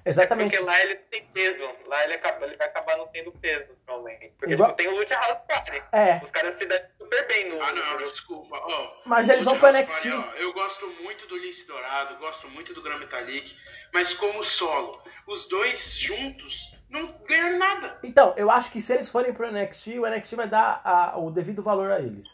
[0.06, 0.50] Exatamente.
[0.54, 1.66] Porque lá ele tem peso.
[1.86, 4.34] Lá ele, acaba, ele vai acabar não tendo peso, provavelmente.
[4.38, 5.82] Porque Igual- tipo, tem o Lucha House Party.
[5.92, 7.62] É, Os caras se dão super bem no.
[7.62, 8.54] Ah, não, no- desculpa.
[8.54, 10.10] Ó, Mas eles vão pro NXT.
[10.10, 13.56] Party, ó, eu gosto muito do Lince Dourado, gosto muito do Gran Metalik,
[13.94, 17.98] mas como solo, os dois juntos não ganharam nada.
[18.02, 21.30] Então, eu acho que se eles forem pro NXT, o NXT vai dar a- o
[21.30, 22.26] devido valor a eles.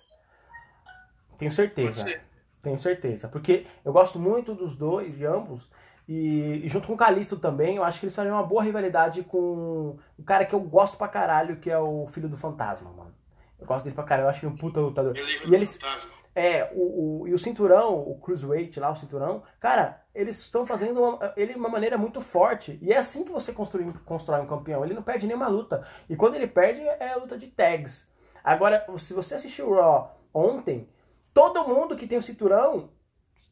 [1.38, 2.20] Tenho certeza.
[2.62, 3.29] Tenho certeza.
[3.29, 5.70] Porque eu gosto muito dos dois, de ambos.
[6.07, 9.23] E, e junto com o Calisto também, eu acho que eles fariam uma boa rivalidade
[9.23, 13.14] com o cara que eu gosto pra caralho, que é o filho do fantasma, mano.
[13.59, 15.16] Eu gosto dele pra caralho, eu acho ele um puta lutador.
[15.16, 16.12] Ele E eles, fantasma.
[16.35, 21.03] É, o, o, e o cinturão, o cruiserweight lá, o cinturão, cara, eles estão fazendo
[21.03, 22.79] uma, ele de uma maneira muito forte.
[22.81, 24.85] E é assim que você construi, constrói um campeão.
[24.85, 25.87] Ele não perde nenhuma luta.
[26.09, 28.09] E quando ele perde, é a luta de tags.
[28.43, 30.88] Agora, se você assistiu o Raw ontem,
[31.35, 32.90] todo mundo que tem o cinturão,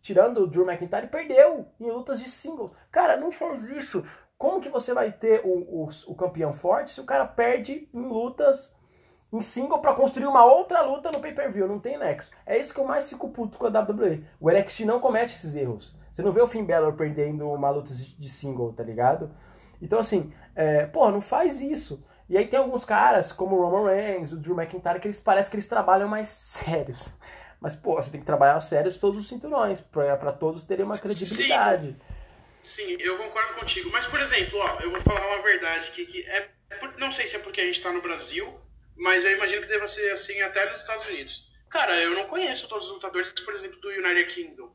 [0.00, 2.70] tirando o Drew McIntyre, perdeu em lutas de singles.
[2.90, 4.04] Cara, não faz isso.
[4.36, 8.02] Como que você vai ter o, o, o campeão forte se o cara perde em
[8.02, 8.77] lutas
[9.32, 12.30] em single pra construir uma outra luta no pay-per-view, não tem nexo.
[12.46, 14.24] É isso que eu mais fico puto com a WWE.
[14.40, 15.96] O NXT não comete esses erros.
[16.10, 19.30] Você não vê o Finn Balor perdendo uma luta de single, tá ligado?
[19.80, 22.02] Então assim, é, porra, não faz isso.
[22.28, 25.50] E aí tem alguns caras, como o Roman Reigns, o Drew McIntyre, que eles parecem
[25.50, 27.12] que eles trabalham mais sérios.
[27.60, 30.96] Mas, pô, você tem que trabalhar sérios todos os cinturões, pra, pra todos terem uma
[30.96, 31.96] credibilidade.
[32.62, 33.90] Sim, eu concordo contigo.
[33.92, 37.10] Mas, por exemplo, ó, eu vou falar uma verdade aqui, que é, é por- não
[37.10, 38.46] sei se é porque a gente tá no Brasil,
[38.98, 41.52] mas eu imagino que deva ser assim até nos Estados Unidos.
[41.70, 44.74] Cara, eu não conheço todos os lutadores, por exemplo, do United Kingdom.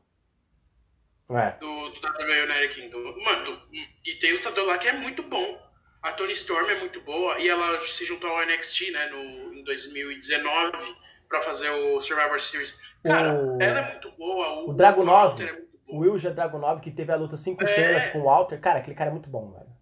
[1.30, 1.50] É.
[1.58, 2.98] Do, do WWE United Kingdom.
[3.24, 3.62] Mano,
[4.04, 5.62] e tem lutador lá que é muito bom.
[6.02, 9.64] A Tony Storm é muito boa e ela se juntou ao NXT, né, no, em
[9.64, 10.96] 2019
[11.28, 12.94] para fazer o Survivor Series.
[13.02, 14.48] Cara, O- ela é muito boa.
[14.64, 17.66] O, O Dragunov, é o Wilja Dragunov, que teve a luta 5 É.
[17.68, 18.60] estrelas com o Walter.
[18.60, 19.72] Cara, aquele cara é muito bom, velho.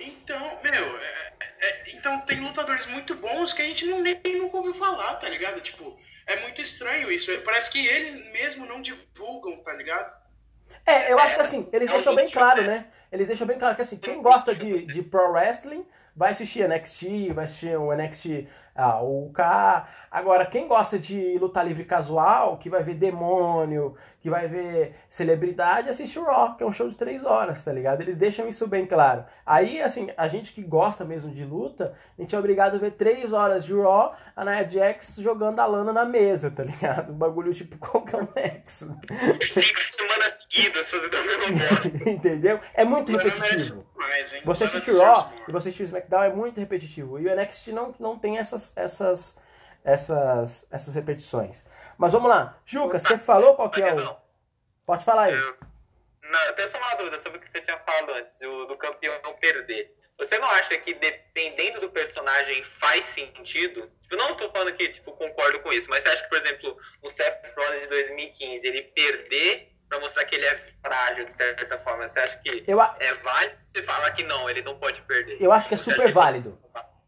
[0.00, 4.56] Então, meu, é- é- então tem lutadores muito bons que a gente não, nem nunca
[4.56, 5.60] ouviu falar, tá ligado?
[5.60, 7.30] Tipo, é muito estranho isso.
[7.42, 10.12] Parece que eles mesmo não divulgam, tá ligado?
[10.86, 12.68] É, eu acho que assim, eles é deixam bem claro, né?
[12.68, 12.86] né?
[13.10, 17.32] Eles deixam bem claro que assim, quem gosta de, de pro wrestling vai assistir NXT,
[17.32, 19.42] vai assistir o NXT ah, o UK.
[20.10, 25.90] Agora, quem gosta de lutar livre casual, que vai ver demônio, que vai ver celebridade,
[25.90, 28.00] assiste o Raw, que é um show de três horas, tá ligado?
[28.00, 29.24] Eles deixam isso bem claro.
[29.44, 32.92] Aí, assim, a gente que gosta mesmo de luta, a gente é obrigado a ver
[32.92, 37.12] três horas de Raw, a Nia Jax jogando a lana na mesa, tá ligado?
[37.12, 38.96] Um bagulho tipo, qual que é o nexo?
[39.42, 41.88] Cinco semanas seguidas fazendo a mesma bosta.
[42.10, 42.60] Entendeu?
[42.72, 43.84] É muito repetitivo.
[43.96, 44.40] mais, hein?
[44.44, 47.18] Você Lana assistir deserve Raw e você assistir SmackDown é muito repetitivo.
[47.18, 49.36] E o NXT não, não tem essas, essas,
[49.84, 51.64] essas, essas repetições.
[51.98, 52.56] Mas vamos lá.
[52.64, 54.16] Juca, você falou qual que é o...
[54.86, 55.34] Pode falar aí.
[55.34, 55.56] eu-
[56.22, 59.14] não, até só uma dúvida sobre o que você tinha falado antes, o, do campeão
[59.22, 59.94] não perder.
[60.18, 63.90] Você não acha que dependendo do personagem faz sentido?
[64.02, 66.76] Tipo, não tô falando que tipo, concordo com isso, mas você acha que, por exemplo,
[67.02, 71.78] o Seth Rollins de 2015, ele perder pra mostrar que ele é frágil de certa
[71.80, 75.02] forma, você acha que Eu, a- é válido você falar que não, ele não pode
[75.02, 75.36] perder?
[75.40, 76.58] eu acho que é Você super acha válido.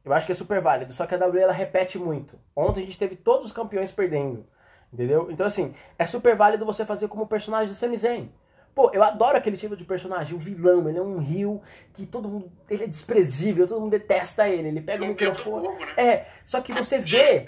[0.06, 0.92] Eu acho que é super válido.
[0.92, 2.38] Só que a WWE ela repete muito.
[2.54, 4.46] Ontem a gente teve todos os campeões perdendo.
[4.92, 5.28] Entendeu?
[5.32, 8.30] Então, assim, é super válido você fazer como personagem do Sami Zayn.
[8.72, 11.60] Pô, eu adoro aquele tipo de personagem, o vilão, ele é um rio
[11.92, 12.52] que todo mundo.
[12.70, 14.68] Ele é desprezível, todo mundo detesta ele.
[14.68, 15.66] Ele pega o do microfone.
[15.66, 15.92] povo, né?
[15.96, 17.46] É, só que você vê.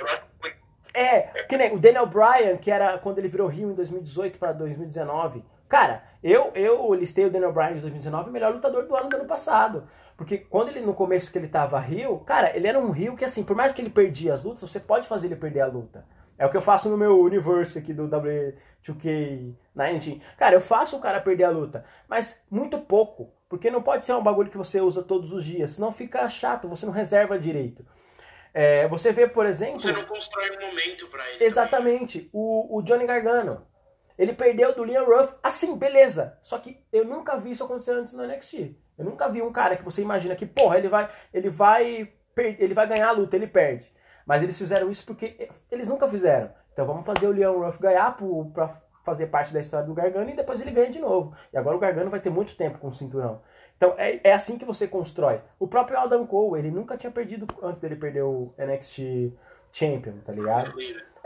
[0.92, 4.52] É, que nem o Daniel Bryan, que era quando ele virou Rio em 2018 para
[4.52, 5.44] 2019.
[5.68, 9.16] Cara, eu, eu listei o Daniel Bryan de 2019 o melhor lutador do ano do
[9.16, 9.84] ano passado.
[10.16, 13.24] Porque quando ele, no começo que ele tava Rio, cara, ele era um Rio que
[13.24, 16.04] assim, por mais que ele perdia as lutas, você pode fazer ele perder a luta.
[16.36, 20.20] É o que eu faço no meu universo aqui do W2K19.
[20.36, 23.32] Cara, eu faço o cara perder a luta, mas muito pouco.
[23.48, 26.68] Porque não pode ser um bagulho que você usa todos os dias, senão fica chato,
[26.68, 27.84] você não reserva direito.
[28.52, 29.80] É, você vê, por exemplo.
[29.80, 31.44] Você não constrói um momento pra ele.
[31.44, 32.28] Exatamente.
[32.32, 33.66] O, o Johnny Gargano.
[34.18, 35.34] Ele perdeu do Liam Ruff.
[35.42, 36.36] Assim, beleza.
[36.42, 38.74] Só que eu nunca vi isso acontecer antes no NXT.
[38.98, 42.74] Eu nunca vi um cara que você imagina que, porra, ele vai, ele vai, ele
[42.74, 43.90] vai ganhar a luta, ele perde.
[44.26, 46.50] Mas eles fizeram isso porque eles nunca fizeram.
[46.72, 50.28] Então vamos fazer o Leon Ruff ganhar pro- pra fazer parte da história do Gargano
[50.28, 51.32] e depois ele ganha de novo.
[51.52, 53.40] E agora o Gargano vai ter muito tempo com o cinturão.
[53.76, 55.40] Então é, é assim que você constrói.
[55.58, 59.32] O próprio Adam Cole, ele nunca tinha perdido antes dele perder o NXT
[59.72, 60.72] Champion, tá ligado?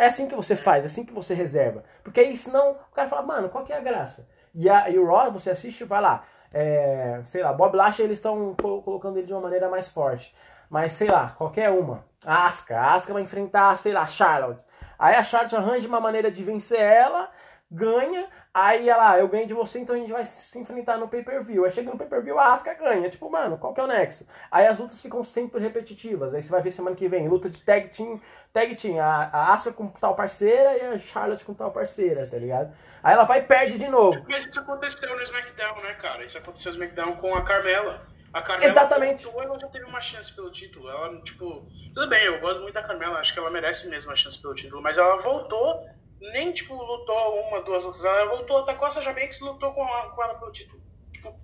[0.03, 1.85] É assim que você faz, é assim que você reserva.
[2.03, 4.27] Porque aí senão o cara fala, mano, qual que é a graça?
[4.55, 6.25] E, a, e o Raw, você assiste vai lá.
[6.53, 10.35] É, sei lá, Bob Lashley eles estão colo- colocando ele de uma maneira mais forte.
[10.69, 12.05] Mas sei lá, qualquer uma.
[12.27, 14.65] A Asuka, a Asuka vai enfrentar, sei lá, Charlotte.
[14.99, 17.31] Aí a Charlotte arranja uma maneira de vencer ela,
[17.73, 21.65] ganha, aí ela, eu ganho de você, então a gente vai se enfrentar no pay-per-view.
[21.65, 23.09] Aí chega no pay-per-view, a Asuka ganha.
[23.09, 24.27] Tipo, mano, qual que é o nexo?
[24.51, 26.35] Aí as lutas ficam sempre repetitivas.
[26.35, 28.21] Aí você vai ver semana que vem, luta de tag team,
[28.53, 32.37] tag team, a, a Asuka com tal parceira e a Charlotte com tal parceira, tá
[32.37, 32.73] ligado?
[33.03, 34.23] Aí ela vai e perde de novo.
[34.29, 36.25] Mas isso aconteceu no SmackDown, né, cara?
[36.25, 38.07] Isso aconteceu no SmackDown com a Carmela.
[38.33, 39.25] A Carmela Exatamente.
[39.25, 40.89] voltou, ela já teve uma chance pelo título.
[40.89, 44.15] Ela, tipo, tudo bem, eu gosto muito da Carmela, acho que ela merece mesmo a
[44.15, 45.87] chance pelo título, mas ela voltou,
[46.31, 49.83] nem, tipo, lutou uma, duas lutas, ela voltou, atacou a Sasha Banks e lutou com,
[49.83, 50.81] a, com ela pelo título.
[51.13, 51.39] Tipo,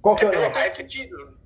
[0.00, 1.36] Qual que é o É, não faz sentido.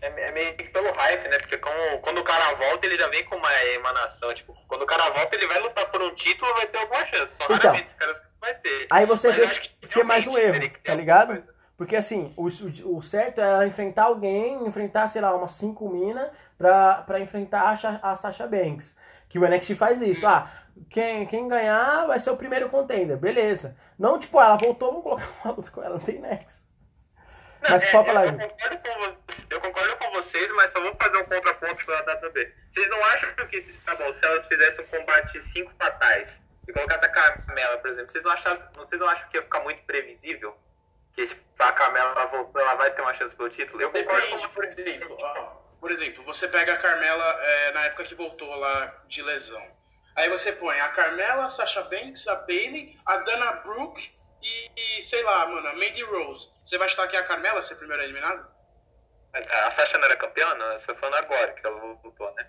[0.00, 1.38] É, é meio que pelo hype, né?
[1.38, 4.32] Porque como, quando o cara volta, ele já vem com uma emanação.
[4.34, 7.36] Tipo, quando o cara volta, ele vai lutar por um título vai ter alguma chance.
[7.36, 7.56] Só Então.
[7.56, 8.86] raramente esse cara vai ter.
[8.90, 11.28] Aí você Mas vê que que é mais um erro, que tá ligado?
[11.28, 11.57] coisa.
[11.78, 12.46] Porque assim, o,
[12.96, 17.78] o, certo é ela enfrentar alguém, enfrentar, sei lá, umas 5 minas pra, pra enfrentar
[18.02, 18.96] a, a Sasha Banks.
[19.28, 20.26] Que o NXT faz isso.
[20.26, 20.50] Ah,
[20.90, 23.76] quem, quem ganhar vai ser o primeiro contender, beleza.
[23.96, 26.66] Não, tipo, ela voltou, vamos colocar uma luta com ela, não tem nexo.
[27.62, 30.96] Não, Mas é, pode falar eu, concordo com eu concordo com vocês, mas só vou
[30.96, 32.54] fazer um contraponto pra B.
[32.72, 36.28] Vocês não acham que, se- tá bom, se elas fizessem um combate cinco fatais
[36.66, 39.60] e colocassem a Carmela, por exemplo, vocês não, acham, vocês não acham que ia ficar
[39.60, 40.56] muito previsível?
[41.18, 43.82] Que se a Carmela ela voltou, ela vai ter uma chance pelo título?
[43.82, 45.34] Eu concordo com Depende, por exemplo, ó,
[45.80, 49.60] por exemplo, você pega a Carmela é, na época que voltou lá de lesão.
[50.14, 55.02] Aí você põe a Carmela, a Sasha Banks, a Bailey, a Dana Brooke e, e,
[55.02, 56.52] sei lá, mano, a Mandy Rose.
[56.64, 58.48] Você vai chutar que é a Carmela ser primeira eliminada?
[59.66, 60.54] A Sasha não era campeã?
[60.54, 62.48] Não, você tá falando agora que ela lutou, né?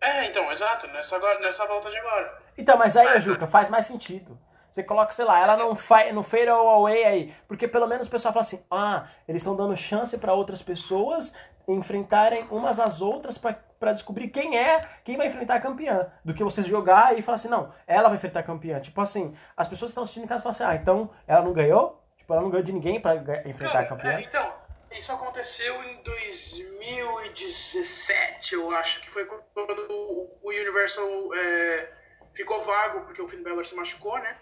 [0.00, 2.42] É, então, exato, nessa, agora, nessa volta de agora.
[2.56, 4.38] Então, mas aí, Juca, faz mais sentido.
[4.70, 8.10] Você coloca, sei lá, ela não faz no fade away aí, porque pelo menos o
[8.10, 11.32] pessoal fala assim: "Ah, eles estão dando chance para outras pessoas
[11.68, 16.44] enfrentarem umas às outras para descobrir quem é, quem vai enfrentar a campeã, do que
[16.44, 18.78] você jogar e falar assim: "Não, ela vai enfrentar a campeã".
[18.80, 21.52] Tipo assim, as pessoas que estão assistindo em casa falam assim: "Ah, então ela não
[21.52, 23.16] ganhou?" Tipo, ela não ganhou de ninguém para
[23.48, 24.12] enfrentar a campeã.
[24.12, 24.52] É, então,
[24.90, 31.90] isso aconteceu em 2017, eu acho que foi quando o Universal é,
[32.32, 34.36] ficou vago porque o Finn Balor se machucou, né?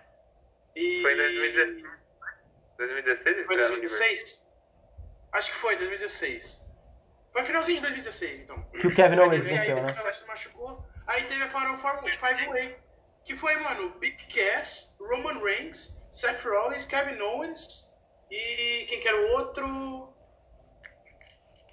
[0.77, 1.03] E...
[1.03, 1.95] Foi em 2016.
[2.77, 4.45] 2016 foi 2016?
[5.33, 6.65] Acho que foi, 2016.
[7.33, 8.63] Foi finalzinho de 2016, então.
[8.71, 9.95] Que o Kevin Owens venceu, né?
[9.97, 10.85] Ela se machucou.
[11.07, 12.77] Aí teve a Final Five Way.
[13.25, 17.93] Que foi, mano, Big Cass, Roman Reigns, Seth Rollins, Kevin Owens
[18.31, 20.15] e quem que era o outro?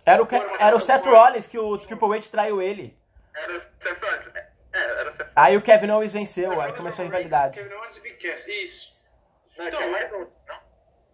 [0.05, 0.27] Era o,
[0.59, 2.97] era o Seth Rollins que o Triple H traiu ele.
[3.35, 4.50] Era o Seth Rollins.
[4.81, 7.59] É, era Aí o Kevin Owens venceu, aí começou a rivalidade.
[7.59, 8.99] Kevin Owens e Big Cass, isso.
[9.57, 10.59] Não, então, mais um, não?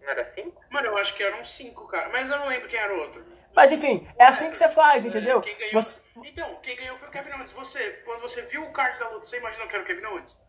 [0.01, 0.61] Não era cinco?
[0.69, 2.09] Mano, eu acho que eram cinco, cara.
[2.09, 3.25] Mas eu não lembro quem era o outro.
[3.53, 5.41] Mas enfim, é assim que você faz, entendeu?
[5.41, 5.81] Quem ganhou...
[5.81, 6.01] Você...
[6.23, 7.51] Então, quem ganhou foi o Kevin Owens.
[7.51, 10.39] Você, quando você viu o card da luta, você imaginou que era o Kevin Owens?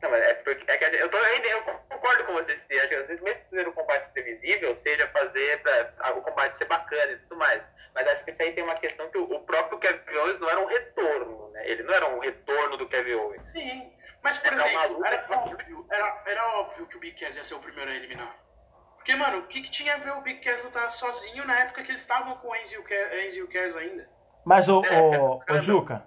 [0.00, 3.20] Não, mas é porque é que eu, tô, eu concordo com vocês que às vezes
[3.20, 7.62] mesmo fazer o combate previsível, seja fazer pra, o combate ser bacana e tudo mais.
[7.94, 10.60] Mas acho que isso aí tem uma questão que o, próprio Kevin Owens não era
[10.60, 11.68] um retorno, né?
[11.68, 13.42] Ele não era um retorno do Kevin Owens.
[13.50, 17.44] Sim, mas por era exemplo, era óbvio, era, era óbvio que o Big Cass ia
[17.44, 18.34] ser o primeiro a eliminar.
[18.96, 21.82] Porque, mano, o que, que tinha a ver o Big Cass lutar sozinho na época
[21.82, 24.08] que eles estavam com o Enzo e o Cass ainda?
[24.44, 26.04] Mas, o, é, o, o Juca,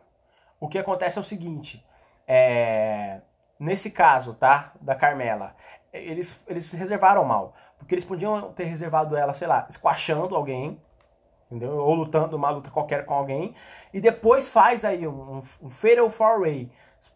[0.59, 1.85] o que acontece é o seguinte,
[2.27, 3.19] é
[3.63, 4.73] Nesse caso, tá?
[4.81, 5.55] Da Carmela,
[5.93, 7.55] eles, eles reservaram mal.
[7.77, 10.81] Porque eles podiam ter reservado ela, sei lá, esquachando alguém,
[11.55, 11.77] entendeu?
[11.77, 13.53] Ou lutando uma luta qualquer com alguém.
[13.93, 16.69] E depois faz aí um, um Fatal Four Way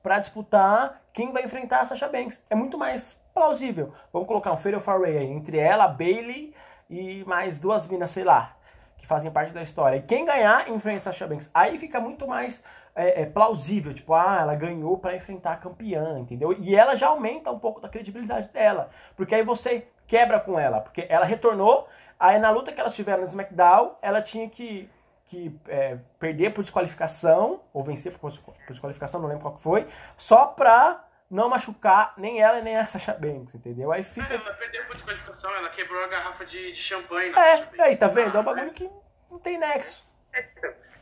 [0.03, 2.43] para disputar quem vai enfrentar a Sasha Banks.
[2.49, 3.93] É muito mais plausível.
[4.11, 6.53] Vamos colocar um Fatal Four Way aí entre ela, Bailey
[6.89, 8.55] e mais duas minas, sei lá,
[8.97, 9.97] que fazem parte da história.
[9.97, 11.49] E quem ganhar enfrenta a Sasha Banks.
[11.53, 12.63] Aí fica muito mais
[12.95, 16.53] é, é, plausível, tipo, ah, ela ganhou para enfrentar a campeã, entendeu?
[16.59, 20.81] E ela já aumenta um pouco da credibilidade dela, porque aí você quebra com ela,
[20.81, 21.87] porque ela retornou,
[22.19, 24.89] aí na luta que elas tiveram no SmackDown, ela tinha que,
[25.25, 29.87] que é, perder por desqualificação, ou vencer por, por desqualificação, não lembro qual que foi,
[30.15, 33.91] só pra não machucar nem ela nem a Sasha Banks, entendeu?
[33.91, 34.33] Aí fica...
[34.33, 38.07] ela perdeu por desqualificação, ela quebrou a garrafa de, de champanhe na É, aí, tá
[38.07, 38.37] vendo?
[38.37, 38.89] É um bagulho que
[39.29, 40.07] não tem nexo.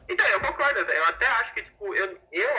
[0.08, 0.80] Então, eu concordo.
[0.80, 2.50] Eu até acho que, tipo, eu, eu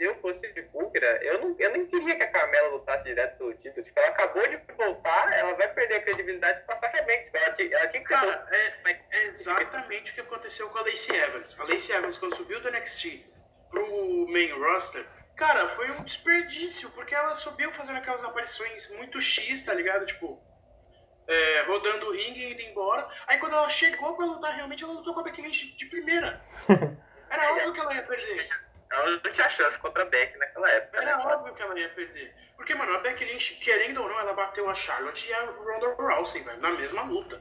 [0.00, 3.36] se eu fosse de Búlgara, eu não, eu nem queria que a Carmela lutasse direto
[3.36, 3.84] pelo título.
[3.84, 7.28] Tipo, ela acabou de voltar, ela vai perder a credibilidade a Sasha Banks.
[7.34, 11.54] Ela, ela tinha que Cara, é, é, exatamente o que aconteceu com a Lacey Evans.
[11.60, 13.26] A Lacey Evans, quando subiu do NXT
[13.68, 15.04] pro main roster,
[15.36, 20.06] cara, foi um desperdício, porque ela subiu fazendo aquelas aparições muito X, tá ligado?
[20.06, 20.42] Tipo,
[21.28, 23.06] é, rodando o ringue e indo embora.
[23.26, 26.42] Aí quando ela chegou pra lutar, realmente ela lutou com a Becky Lynch de primeira.
[27.28, 28.69] Era óbvio que ela ia perder.
[28.90, 30.98] Ela não tinha chance contra a Becky naquela época.
[30.98, 31.24] Era né?
[31.24, 32.34] óbvio que ela ia perder.
[32.56, 35.94] Porque, mano, a Becky Lynch, querendo ou não, ela bateu a Charlotte e a Ronda
[35.94, 37.40] Rousey, velho, na mesma luta.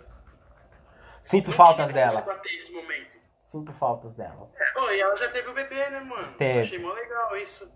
[1.23, 2.21] Sinto não faltas dela.
[2.21, 3.17] Bater esse momento.
[3.45, 4.49] Sinto faltas dela.
[4.77, 6.33] Oh, e ela já teve o bebê, né, mano?
[6.37, 6.59] Teve.
[6.59, 7.69] Achei mó legal isso.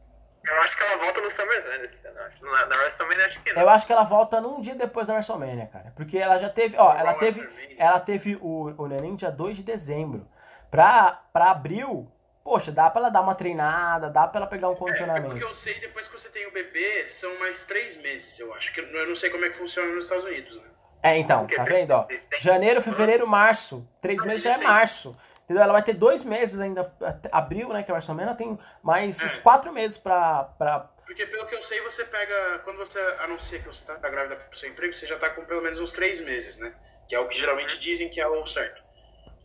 [0.45, 2.19] Eu acho que ela volta no SummerSlam esse ano.
[2.41, 3.61] Na, na WrestleMania acho que não.
[3.61, 5.91] Eu acho que ela volta num dia depois da WrestleMania, cara.
[5.95, 9.63] Porque ela já teve, ó, ela teve, ela teve o, o neném dia 2 de
[9.63, 10.27] dezembro.
[10.69, 12.11] Pra, pra abril,
[12.43, 15.27] poxa, dá pra ela dar uma treinada, dá pra ela pegar um condicionamento.
[15.27, 18.53] É, porque eu sei, depois que você tem o bebê, são mais três meses, eu
[18.53, 18.73] acho.
[18.73, 20.67] Que eu não sei como é que funciona nos Estados Unidos, né?
[21.01, 22.07] É, então, tá vendo, ó?
[22.39, 23.87] Janeiro, fevereiro, março.
[24.01, 25.17] Três meses já é março.
[25.43, 25.63] Entendeu?
[25.63, 26.93] Ela vai ter dois meses ainda,
[27.29, 29.25] abril, né, que é a WrestleMania, tem mais é.
[29.25, 30.79] uns quatro meses pra, pra...
[31.05, 34.57] Porque pelo que eu sei, você pega, quando você anuncia que você tá grávida pro
[34.57, 36.73] seu emprego, você já tá com pelo menos uns três meses, né?
[37.09, 38.81] Que é o que geralmente dizem que é o certo.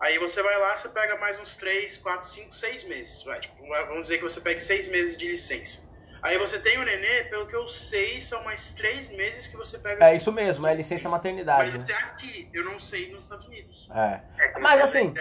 [0.01, 3.23] Aí você vai lá, você pega mais uns três, quatro, cinco, seis meses.
[3.25, 5.89] Vai, tipo, vamos dizer que você pegue seis meses de licença.
[6.23, 9.79] Aí você tem o nenê, pelo que eu sei, são mais três meses que você
[9.79, 10.05] pega.
[10.05, 11.73] É isso mesmo, é licença maternidade.
[11.73, 11.95] Mas né?
[11.95, 13.89] é aqui, eu não sei nos Estados Unidos.
[13.95, 14.21] É.
[14.39, 15.15] é Mas assim.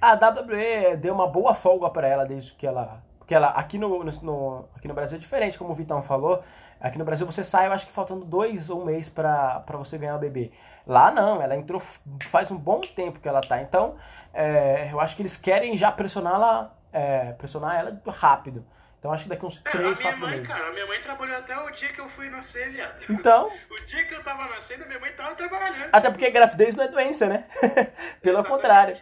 [0.00, 3.02] A WWE deu uma boa folga para ela desde que ela.
[3.18, 6.42] Porque ela, aqui no, no, aqui no Brasil é diferente, como o Vitão falou.
[6.80, 9.98] Aqui no Brasil você sai, eu acho que faltando dois ou um mês para você
[9.98, 10.50] ganhar o bebê.
[10.86, 11.80] Lá não, ela entrou
[12.24, 13.60] faz um bom tempo que ela tá.
[13.60, 13.96] Então,
[14.32, 18.66] é, eu acho que eles querem já pressionar ela, é, pressionar ela rápido.
[18.98, 20.48] Então acho que daqui uns 3, é, 4 mãe, meses.
[20.48, 23.02] Cara, a minha mãe trabalhou até o dia que eu fui nascer, viado.
[23.08, 23.50] Então.
[23.70, 25.88] o dia que eu tava nascendo, a minha mãe tava trabalhando.
[25.90, 27.46] Até porque gravidez não é doença, né?
[28.20, 28.48] Pelo Exatamente.
[28.48, 28.96] contrário.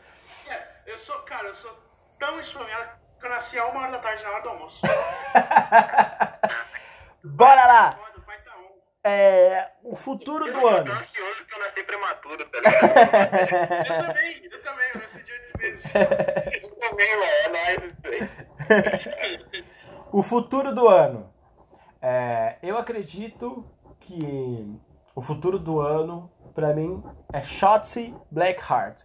[0.49, 1.75] É, eu sou, cara, eu sou
[2.17, 4.81] tão esfomeado eu nasci a uma hora da tarde na hora do almoço.
[7.25, 7.93] Bora lá!
[7.93, 8.79] Foda, o pai tá on.
[9.09, 10.92] É, o futuro Eu do tô ano.
[10.92, 13.87] ansioso que eu nasci prematuro, tá ligado?
[13.88, 15.94] Eu também, eu também, eu nasci de oito meses.
[15.94, 19.64] Eu também, mano, é nóis isso aí.
[20.12, 21.33] O futuro do ano.
[22.01, 23.64] É, eu acredito
[24.01, 24.79] que
[25.14, 29.03] o futuro do ano, pra mim, é Shotzi Blackheart.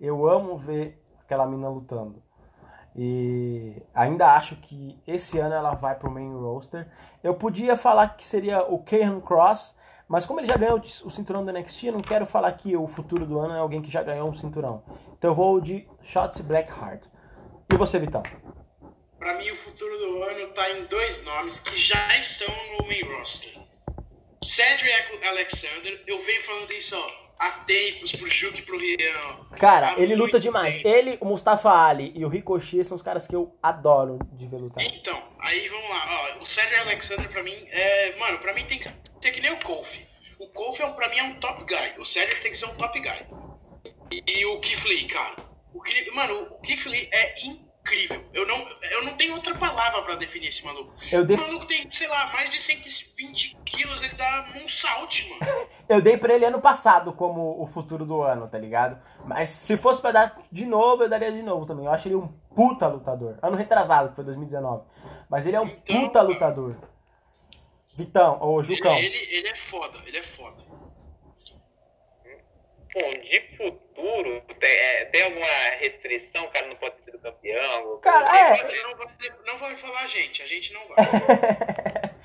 [0.00, 2.22] Eu amo ver aquela mina lutando.
[2.98, 6.88] E ainda acho que esse ano ela vai pro main roster.
[7.22, 9.76] Eu podia falar que seria o Karen Cross,
[10.08, 12.86] mas como ele já ganhou o cinturão do NXT, eu não quero falar que o
[12.86, 14.82] futuro do ano é alguém que já ganhou um cinturão.
[15.18, 17.04] Então eu vou de Shotzi Blackheart.
[17.70, 18.22] E você, Vitão?
[19.18, 23.02] Pra mim, o futuro do ano tá em dois nomes que já estão no main
[23.18, 23.60] roster.
[24.42, 29.46] Cedric Alexander, eu venho falando isso ó, há tempos pro Juke e pro Rian.
[29.58, 30.76] Cara, Há ele luta demais.
[30.76, 30.88] tempo.
[30.88, 34.56] Ele, o Mustafa Ali e o Ricochet são os caras que eu adoro de ver
[34.56, 34.84] lutar.
[34.84, 36.06] Então, aí vamos lá.
[36.38, 38.16] Ó, o Cedric Alexander, pra mim, é.
[38.18, 38.84] Mano, pra mim tem que
[39.20, 40.06] ser que nem o Kofi.
[40.38, 41.94] O Kofi, é um, pra mim, é um top guy.
[41.98, 43.26] O Cedric tem que ser um top guy.
[44.10, 45.36] E, e o Keith Lee, cara.
[45.74, 47.65] O Keith- mano, o Keith Lee é incrível.
[48.32, 48.56] Eu não,
[48.92, 50.92] eu não tenho outra palavra pra definir esse maluco.
[51.10, 55.16] Eu dei, O maluco tem, sei lá, mais de 120 quilos, ele dá um salto,
[55.40, 55.68] mano.
[55.88, 59.00] eu dei pra ele ano passado como o futuro do ano, tá ligado?
[59.24, 61.86] Mas se fosse pra dar de novo, eu daria de novo também.
[61.86, 63.38] Eu acho ele um puta lutador.
[63.42, 64.84] Ano retrasado, que foi 2019.
[65.28, 66.76] Mas ele é um Então, puta lutador.
[67.96, 68.94] Vitão, ou Ele, Jucão.
[68.94, 70.62] ele, ele é foda, ele é foda.
[72.94, 73.80] Bom, de futuro,
[74.60, 75.46] tem, é, tem alguma
[75.78, 76.44] restrição?
[76.44, 77.98] O cara não pode ter sido campeão?
[77.98, 78.82] Cara, é.
[78.82, 79.06] não vai,
[79.46, 80.96] não vai falar a gente, a gente não vai.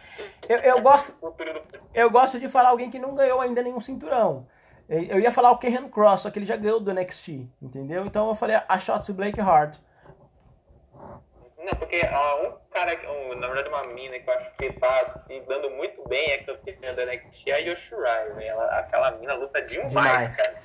[0.50, 4.48] Eu, eu gosto, Futuro eu gosto de falar alguém que não ganhou ainda nenhum cinturão.
[4.90, 8.06] Eu ia falar o Karen Cross, só que ele já ganhou do NXT, entendeu?
[8.06, 9.78] Então eu falei a Shotzi Blackheart.
[11.58, 15.06] Não, porque ó, um cara, um, na verdade uma mina que eu acho que tá
[15.06, 18.50] se dando muito bem é campeã da NXT, é a Yoshirai, velho.
[18.50, 20.36] Ela, aquela mina luta demais, Demais.
[20.36, 20.62] cara.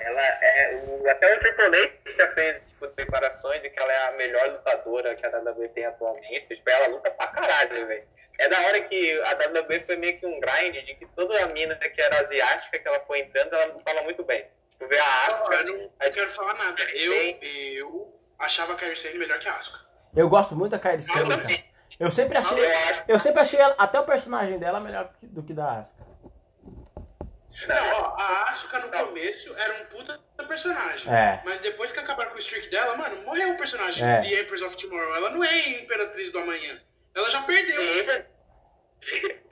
[0.00, 4.06] Ela é, o, até o Triple H já fez tipo, declarações de que ela é
[4.08, 6.48] a melhor lutadora que a WWE tem atualmente.
[6.54, 8.04] Tipo, ela luta pra caralho, velho.
[8.38, 11.46] É da hora que a WWE foi meio que um grind de que toda a
[11.46, 14.44] mina que era asiática que ela foi entrando, ela lutava muito bem.
[14.70, 16.82] Tipo, ver a Asuka, eu não eu quero falar nada.
[16.94, 19.84] Eu, eu achava a Kairi Sane melhor que a Asuka.
[20.16, 21.56] Eu gosto muito da Kairi Eu Sane, também.
[21.58, 21.74] cara.
[22.00, 25.42] Eu sempre achei, eu acho eu sempre achei ela- até o personagem dela melhor do
[25.44, 26.03] que da Asuka.
[27.68, 31.12] Não, ó, a Asuka no começo era um puta personagem.
[31.12, 31.40] É.
[31.44, 34.20] Mas depois que acabaram com o streak dela, mano, morreu o personagem É.
[34.20, 35.14] The Empress of Tomorrow.
[35.16, 36.78] Ela não é Imperatriz do Amanhã.
[37.14, 37.80] Ela já perdeu.
[37.80, 38.26] É, é?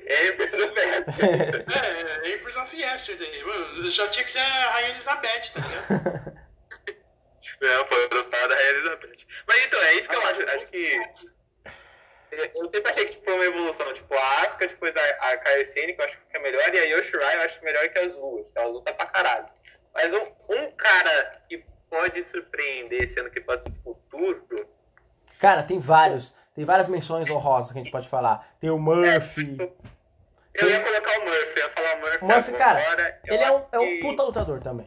[0.05, 0.33] É, é
[2.35, 3.45] Empress of Yesterday.
[3.45, 6.33] Mano, já tinha que ser a Rainha Elizabeth, tá ligado?
[7.61, 9.19] Não, foi lutar da Elizabeth.
[9.47, 10.43] Mas então, é isso que eu acho.
[10.43, 11.01] Acho que.
[12.55, 13.93] Eu sempre achei que tipo, foi uma evolução.
[13.93, 16.85] Tipo, a Asuka, depois a, a Kairi que eu acho que é melhor, e a
[16.85, 19.47] Yoshirai eu acho melhor que as duas, que ela luta pra caralho.
[19.95, 24.47] Mas um, um cara que pode surpreender ano, que pode ser futuro,
[25.39, 26.33] Cara, tem vários.
[26.55, 28.55] Tem várias menções honrosas que a gente pode falar.
[28.61, 29.57] Tem o Murphy.
[30.55, 32.25] eu ia colocar o Murphy, eu ia falar o Murphy.
[32.25, 33.21] O Murphy, cara, agora.
[33.27, 34.87] Eu ele é um, é um puta lutador também.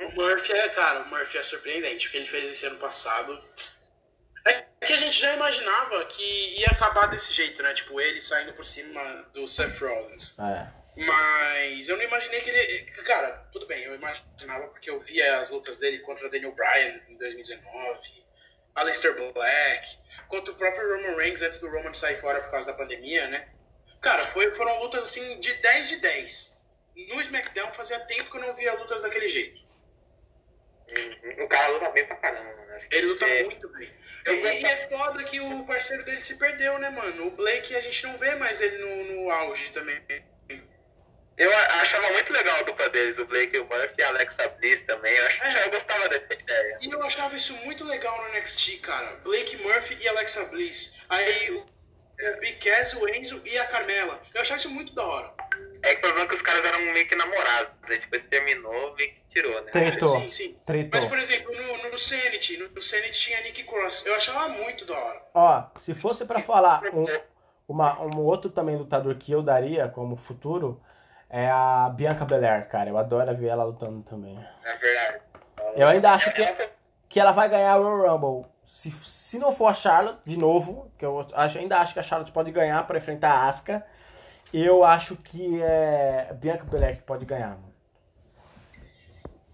[0.00, 2.08] O Murphy é, cara, o Murphy é surpreendente.
[2.08, 3.38] O que ele fez esse ano passado.
[4.46, 7.72] É que a gente já imaginava que ia acabar desse jeito, né?
[7.72, 9.02] Tipo, ele saindo por cima
[9.32, 10.38] do Seth Rollins.
[10.38, 10.84] É.
[10.96, 12.84] Mas eu não imaginei que ele.
[13.02, 17.16] Cara, tudo bem, eu imaginava porque eu via as lutas dele contra Daniel Bryan em
[17.16, 18.24] 2019,
[18.76, 22.78] Aleister Black, contra o próprio Roman Reigns antes do Roman sair fora por causa da
[22.78, 23.48] pandemia, né?
[24.00, 26.54] Cara, foi, foram lutas assim de 10 de 10.
[27.08, 29.64] No SmackDown fazia tempo que eu não via lutas daquele jeito.
[30.90, 31.44] Uhum.
[31.44, 33.90] O cara luta bem pra caramba, que Ele luta é- muito bem.
[34.26, 34.30] E,
[34.62, 37.26] e é foda que o parceiro dele se perdeu, né, mano?
[37.26, 40.00] O Blake a gente não vê mais ele no, no auge também.
[41.36, 44.48] Eu achava muito legal a dupla deles, o Blake e o Murphy e a Alexa
[44.50, 45.12] Bliss também.
[45.12, 46.78] Eu, ach- eu gostava dessa ideia.
[46.80, 49.16] E eu achava isso muito legal no NXT, cara.
[49.24, 50.96] Blake Murphy e Alexa Bliss.
[51.08, 54.22] Aí o, o Big Cass, o Enzo e a Carmela.
[54.32, 55.34] Eu achava isso muito da hora.
[55.82, 57.72] É que o problema é que os caras eram meio que namorados.
[57.88, 59.70] Aí depois terminou, meio que tirou, né?
[59.70, 60.08] Tretou.
[60.20, 60.56] Sim, sim.
[60.64, 60.98] Tretou.
[61.00, 64.06] Mas, por exemplo, no, no Sanity, no, no Sanity tinha Nick Cross.
[64.06, 65.22] Eu achava muito da hora.
[65.34, 67.04] Ó, se fosse pra falar um,
[67.68, 70.80] uma, um outro também lutador que eu daria como futuro,
[71.28, 72.88] é a Bianca Belair, cara.
[72.88, 74.38] Eu adoro ver ela lutando também.
[74.64, 75.20] É verdade.
[75.76, 76.68] Eu ainda acho que, Ela foi-
[77.08, 78.50] que ela vai ganhar o Royal Rumble.
[78.64, 82.02] Se, se não for a Charlotte, de novo, que eu acho, ainda acho que a
[82.02, 83.84] Charlotte pode ganhar pra enfrentar a Asuka,
[84.52, 87.50] eu acho que é Bianca Belair que pode ganhar.
[87.50, 87.74] mano.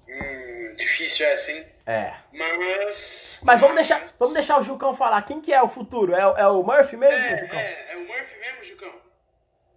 [0.08, 1.64] Hum, difícil essa, hein?
[1.86, 2.12] É.
[2.32, 5.22] Mas Mas vamos deixar, vamos deixar o Jucão falar.
[5.22, 6.14] Quem que é o futuro?
[6.14, 7.58] É, o- é o Murphy mesmo, É, Jucão?
[7.58, 9.00] é, é o Murphy mesmo, Jucão?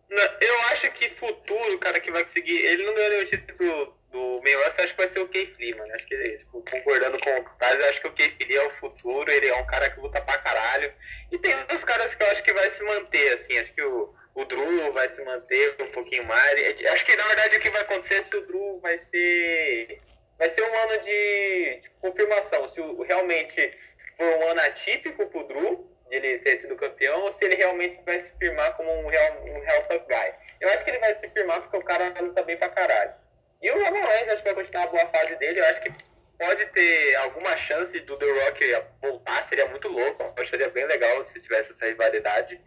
[0.09, 2.57] Não, Eu acho que futuro, o cara que vai conseguir.
[2.57, 5.75] Ele não ganhou nenhum título do meio eu acho que vai ser o Keith Lee,
[5.75, 5.91] mano.
[5.95, 8.71] Acho que, tipo, concordando com o Taz, eu acho que o Keith Lee é o
[8.71, 10.93] futuro, ele é um cara que luta pra caralho.
[11.31, 13.57] E tem uns caras que eu acho que vai se manter, assim.
[13.57, 16.81] Acho que o, o Drew vai se manter um pouquinho mais.
[16.81, 20.01] Eu Acho que na verdade o que vai acontecer é se o Drew vai ser.
[20.37, 22.67] Vai ser um ano de, de confirmação.
[22.67, 23.77] Se o, realmente
[24.17, 27.99] for um ano atípico pro Drew, de ele ter sido campeão, ou se ele realmente
[28.03, 30.33] vai se firmar como um real, um real top guy.
[30.59, 33.13] Eu acho que ele vai se firmar porque o cara luta bem pra caralho.
[33.61, 35.59] E o Reigns acho que vai continuar a boa fase dele.
[35.59, 35.93] Eu acho que
[36.37, 40.21] pode ter alguma chance do The Rock voltar, seria muito louco.
[40.35, 42.59] Eu acharia bem legal se tivesse essa rivalidade.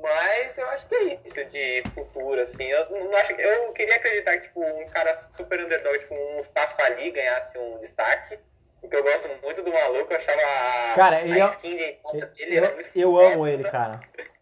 [0.00, 2.64] Mas eu acho que é isso de futuro, assim.
[2.64, 6.82] Eu não acho Eu queria acreditar que tipo, um cara super underdog, tipo um Mustafa
[6.82, 8.38] Ali ganhasse um destaque.
[8.80, 11.84] Porque eu gosto muito do maluco, eu achava a, Cara, ele a é- skin de
[11.84, 14.00] encosta dele era Eu, eu amo ele, cara.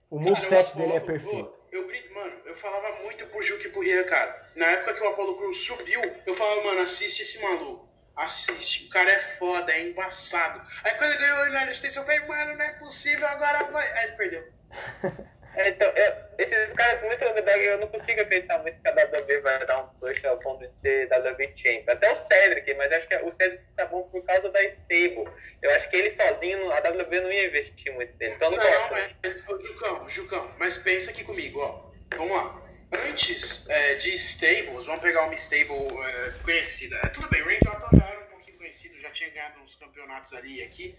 [0.09, 1.55] O moveset dele é perfeito.
[1.71, 4.43] Eu, grito, mano, eu falava muito pro Juque e pro Rian, cara.
[4.57, 7.89] Na época que o Apollo Cruz subiu, eu falava, mano, assiste esse maluco.
[8.17, 10.61] Assiste, o cara é foda, é embaçado.
[10.83, 13.87] Aí quando ele ganhou o United States, eu falei, mano, não é possível, agora vai.
[13.99, 14.49] Aí ele perdeu.
[15.57, 19.41] É, então, eu- esses caras muito underdog, eu não consigo acreditar muito que a WWE
[19.43, 21.93] vai dar um push ao ponto de ser WWE Champion.
[21.93, 25.25] Até o Cedric, mas acho que o Cedric tá bom por causa da stable.
[25.63, 28.35] Eu acho que ele sozinho, a WWE não ia investir muito nele.
[28.35, 28.91] Então não Não, gosto.
[29.23, 29.35] mas,
[29.67, 31.91] Jucão, Jucão, mas pensa aqui comigo, ó.
[32.17, 32.63] Vamos lá.
[32.93, 35.75] Antes é, de stables, vamos pegar uma stable
[36.05, 36.97] é, conhecida.
[36.97, 39.75] É, tudo bem, o Randy Orton já era um pouquinho conhecido, já tinha ganhado uns
[39.77, 40.97] campeonatos ali e aqui.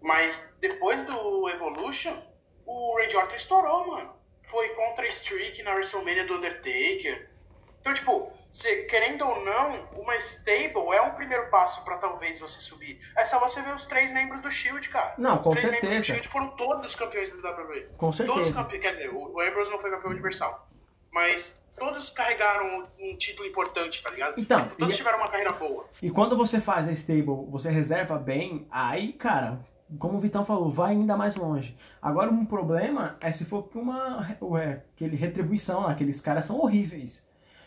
[0.00, 2.33] Mas depois do Evolution,
[2.66, 4.12] o Randy Orton estourou, mano.
[4.42, 7.30] Foi contra Streak na WrestleMania do Undertaker.
[7.80, 12.60] Então, tipo, você, querendo ou não, uma stable é um primeiro passo pra talvez você
[12.60, 13.00] subir.
[13.16, 15.14] É só você ver os três membros do Shield, cara.
[15.18, 16.02] Não, os com três membros do.
[16.04, 17.82] Shield foram todos campeões da WWE.
[17.96, 18.52] Com Todos certeza.
[18.54, 20.68] campeões, quer dizer, o o Ambrose não foi campeão universal.
[21.10, 24.38] Mas todos carregaram um título importante, tá ligado?
[24.40, 25.88] Então, todos e- tiveram uma carreira boa.
[26.02, 29.64] E quando você faz a stable, você reserva bem, aí, cara,
[29.98, 31.76] como o Vitão falou, vai ainda mais longe.
[32.00, 36.58] Agora, um problema é se for que uma ué, aquele retribuição lá, aqueles caras são
[36.60, 37.24] horríveis.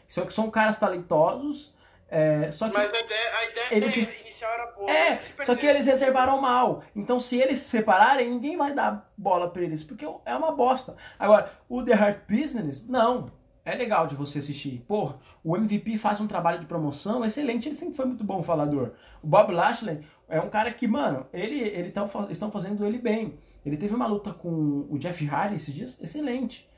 [0.07, 1.75] Só que são caras talentosos,
[2.09, 4.89] é, só que Mas a ideia, a ideia Eles- é, inicial era boa.
[4.91, 6.81] É, só que eles reservaram mal.
[6.95, 10.95] Então, se eles se separarem, ninguém vai dar bola pra eles, porque é uma bosta.
[11.19, 13.29] Agora, o The Heart Business, não.
[13.65, 14.81] É legal de você assistir.
[14.87, 15.11] Pô,
[15.43, 18.93] o MVP faz um trabalho de promoção excelente, ele sempre foi muito bom falador.
[19.21, 23.37] O Bob Lashley é um cara que, mano, ele, ele fa- estão fazendo ele bem.
[23.65, 26.69] Ele teve uma luta com o Jeff Hardy esses dias, excelente.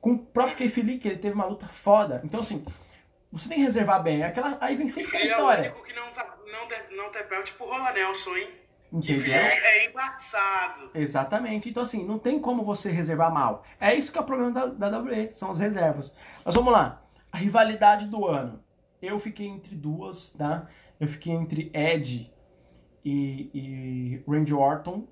[0.00, 2.20] Com o próprio Keith Lee, que ele teve uma luta foda.
[2.24, 2.64] Então, assim,
[3.30, 4.22] você tem que reservar bem.
[4.22, 5.70] Aquela, aí vem sempre aquela Ele é o história.
[5.70, 8.48] único que não, tá, não, de, não tem belt tipo Rola Nelson, hein?
[8.92, 9.32] Entendeu?
[9.34, 10.90] é, é embaçado.
[10.94, 11.68] Exatamente.
[11.68, 13.64] Então, assim, não tem como você reservar mal.
[13.78, 16.14] É isso que é o problema da, da WWE, são as reservas.
[16.44, 17.02] Mas vamos lá.
[17.30, 18.62] A rivalidade do ano.
[19.00, 20.66] Eu fiquei entre duas, tá?
[20.98, 22.32] Eu fiquei entre Edge
[23.04, 25.06] e, e Randy Orton.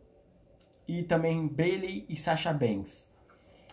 [0.87, 3.09] E também Bailey e Sasha Banks.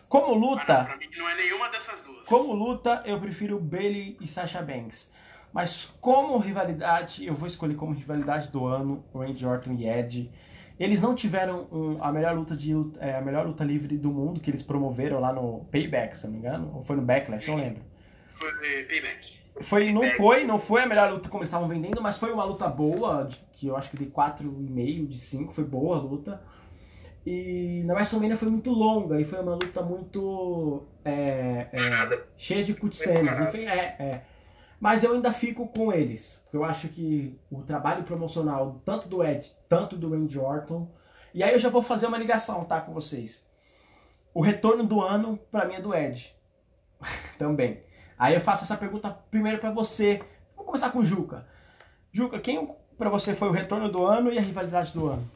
[0.10, 2.28] Como Ah, não, luta, pra mim não é nenhuma dessas duas.
[2.28, 5.12] como luta, eu prefiro Bailey e Sasha Banks.
[5.54, 10.30] Mas como rivalidade, eu vou escolher como rivalidade do ano Randy Orton e Edge.
[10.78, 14.12] Eles não tiveram um- a melhor luta de luta- é, a melhor luta livre do
[14.12, 17.48] mundo que eles promoveram lá no Payback, se não me engano, ou foi no Backlash,
[17.48, 17.82] não lembro.
[18.36, 18.52] Foi
[18.86, 19.40] Payback.
[19.62, 22.68] Foi, não foi, não foi a melhor luta eles estavam vendendo, mas foi uma luta
[22.68, 26.42] boa, que eu acho que de 4,5 de 5, foi boa a luta.
[27.26, 32.74] E na WrestleMania foi muito longa e foi uma luta muito é, é, cheia de
[32.74, 33.40] cutscenes.
[33.40, 34.22] Enfim, é, é.
[34.80, 39.24] Mas eu ainda fico com eles, porque eu acho que o trabalho promocional, tanto do
[39.24, 40.88] Ed, tanto do Randy Orton.
[41.34, 43.44] E aí eu já vou fazer uma ligação, tá, com vocês.
[44.34, 46.36] O retorno do ano, pra mim, é do Ed.
[47.40, 47.82] Também.
[48.18, 50.22] Aí eu faço essa pergunta primeiro pra você.
[50.56, 51.46] Vamos começar com o Juca.
[52.12, 55.32] Juca, quem pra você foi o retorno do ano e a rivalidade do ano?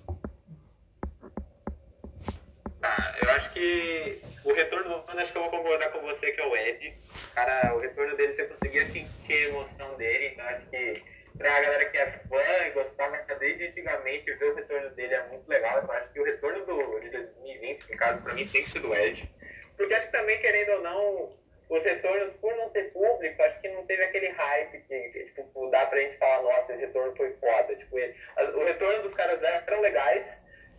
[2.79, 6.31] Tá, eu acho que o retorno do ano, acho que eu vou concordar com você
[6.31, 6.97] que é o Ed.
[7.35, 11.03] Cara, o retorno dele, você conseguia sentir a emoção dele, então acho que
[11.37, 15.47] pra galera que é fã e gostava desde antigamente, ver o retorno dele é muito
[15.49, 15.79] legal.
[15.83, 18.79] Então acho que o retorno do, de 2020, no caso, pra mim, tem que ser
[18.79, 19.29] do Ed.
[19.75, 21.38] Porque acho que também, querendo ou não,
[21.69, 25.69] os retornos, por não ter público, acho que não teve aquele hype que, que, tipo,
[25.69, 27.75] dá pra gente falar, nossa, esse retorno foi foda.
[27.75, 28.15] Tipo, ele-
[28.55, 30.27] o retorno dos caras eram legais,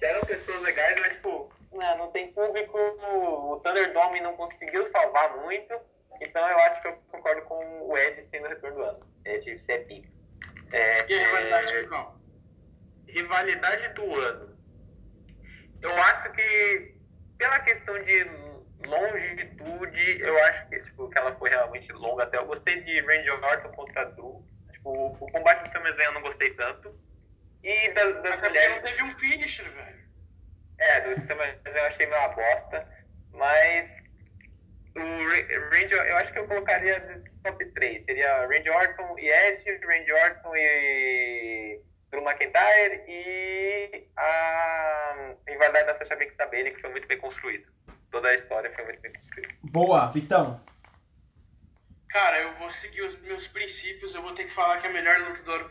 [0.03, 5.79] eram pessoas legais, mas, tipo, não, não tem público, o Thunderdome não conseguiu salvar muito,
[6.21, 9.07] então eu acho que eu concordo com o Ed sendo o retorno do ano.
[9.25, 10.11] Ed ser pica.
[10.73, 14.59] É, E a rivalidade, é, rivalidade do ano.
[15.83, 16.95] Eu acho que,
[17.39, 18.25] pela questão de
[18.87, 22.39] longitude, eu acho que, tipo, que ela foi realmente longa até.
[22.39, 24.45] Eu gostei de Randy Orton contra Drew.
[24.73, 26.95] Tipo, o combate do SummerSlam eu não gostei tanto.
[27.63, 28.77] E das, das Até mulheres.
[28.77, 30.01] não teve um finisher, velho.
[30.79, 32.89] É, do SummerSlam eu achei meio uma bosta.
[33.33, 33.99] Mas
[34.97, 38.03] o Ra- Randy, eu acho que eu colocaria top 3.
[38.03, 46.17] Seria Randy Orton e Edge, Randy Orton e Drew McIntyre e a rivalidade da Sasha
[46.17, 47.69] Banks da Bailey, que foi muito bem construída.
[48.11, 49.55] Toda a história foi muito bem construída.
[49.63, 50.61] Boa, Vitão.
[52.09, 55.21] Cara, eu vou seguir os meus princípios, eu vou ter que falar que a melhor
[55.21, 55.71] luta do ano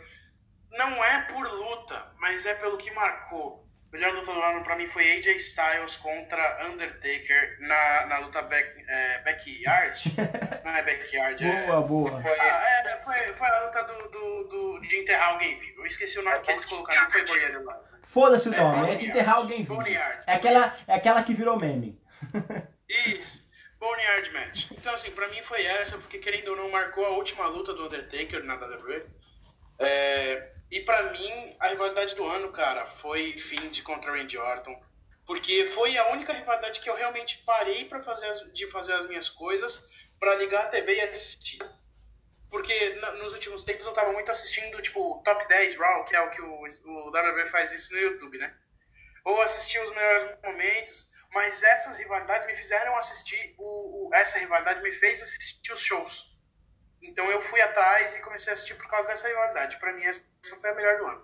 [0.71, 3.67] não é por luta, mas é pelo que marcou.
[3.91, 8.41] A melhor luta do ano pra mim foi AJ Styles contra Undertaker na, na luta
[8.43, 9.99] back, é, Backyard.
[10.63, 11.65] não é Backyard, é.
[11.65, 12.21] Boa, boa.
[12.21, 15.81] Foi, é, foi, foi a luta do, do, do- de enterrar alguém vivo.
[15.81, 17.65] Eu esqueci o nome que eles colocaram, não foi Alive.
[18.03, 19.81] Foda-se o É, nome, é de enterrar alguém vivo.
[19.81, 21.99] É aquela, é aquela que virou meme.
[22.88, 23.47] Isso.
[23.80, 24.71] Boneyard Match.
[24.71, 27.86] Então, assim, pra mim foi essa, porque querendo ou não, marcou a última luta do
[27.86, 29.05] Undertaker na WWE.
[29.80, 34.77] É, e pra mim, a rivalidade do ano, cara, foi Fiend contra Randy Orton.
[35.25, 39.07] Porque foi a única rivalidade que eu realmente parei pra fazer as- de fazer as
[39.07, 41.59] minhas coisas pra ligar a TV e assistir.
[42.49, 46.21] Porque na- nos últimos tempos eu tava muito assistindo, tipo, Top 10 Raw, que é
[46.21, 48.53] o que o, o WWE faz isso no YouTube, né?
[49.23, 54.82] Ou assistir os melhores momentos, mas essas rivalidades me fizeram assistir, o, o- essa rivalidade
[54.82, 56.39] me fez assistir os shows.
[57.01, 59.77] Então eu fui atrás e comecei a assistir por causa dessa rivalidade.
[59.77, 60.21] Pra mim essa
[60.59, 61.21] foi a melhor do ano.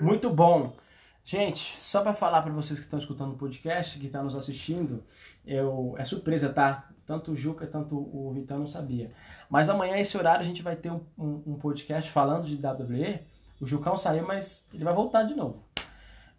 [0.00, 0.76] Muito bom.
[1.24, 5.04] Gente, só pra falar pra vocês que estão escutando o podcast, que estão nos assistindo,
[5.44, 6.88] eu é surpresa, tá?
[7.06, 9.12] Tanto o Juca, tanto o Vitão não sabia.
[9.48, 13.20] Mas amanhã, esse horário, a gente vai ter um, um- um podcast falando de WWE.
[13.60, 15.62] O Jucão saiu, mas ele vai voltar de novo.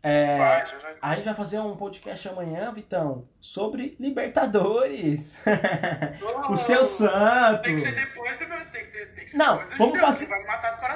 [0.03, 5.37] É, Vai, já- a gente vai fazer um podcast amanhã, Vitão, sobre Libertadores.
[6.49, 7.61] o seu Santos.
[7.61, 8.57] Tem que ser depois do meu.
[8.71, 10.27] Tem que, ter- tem que ser Não, vamos fazer-.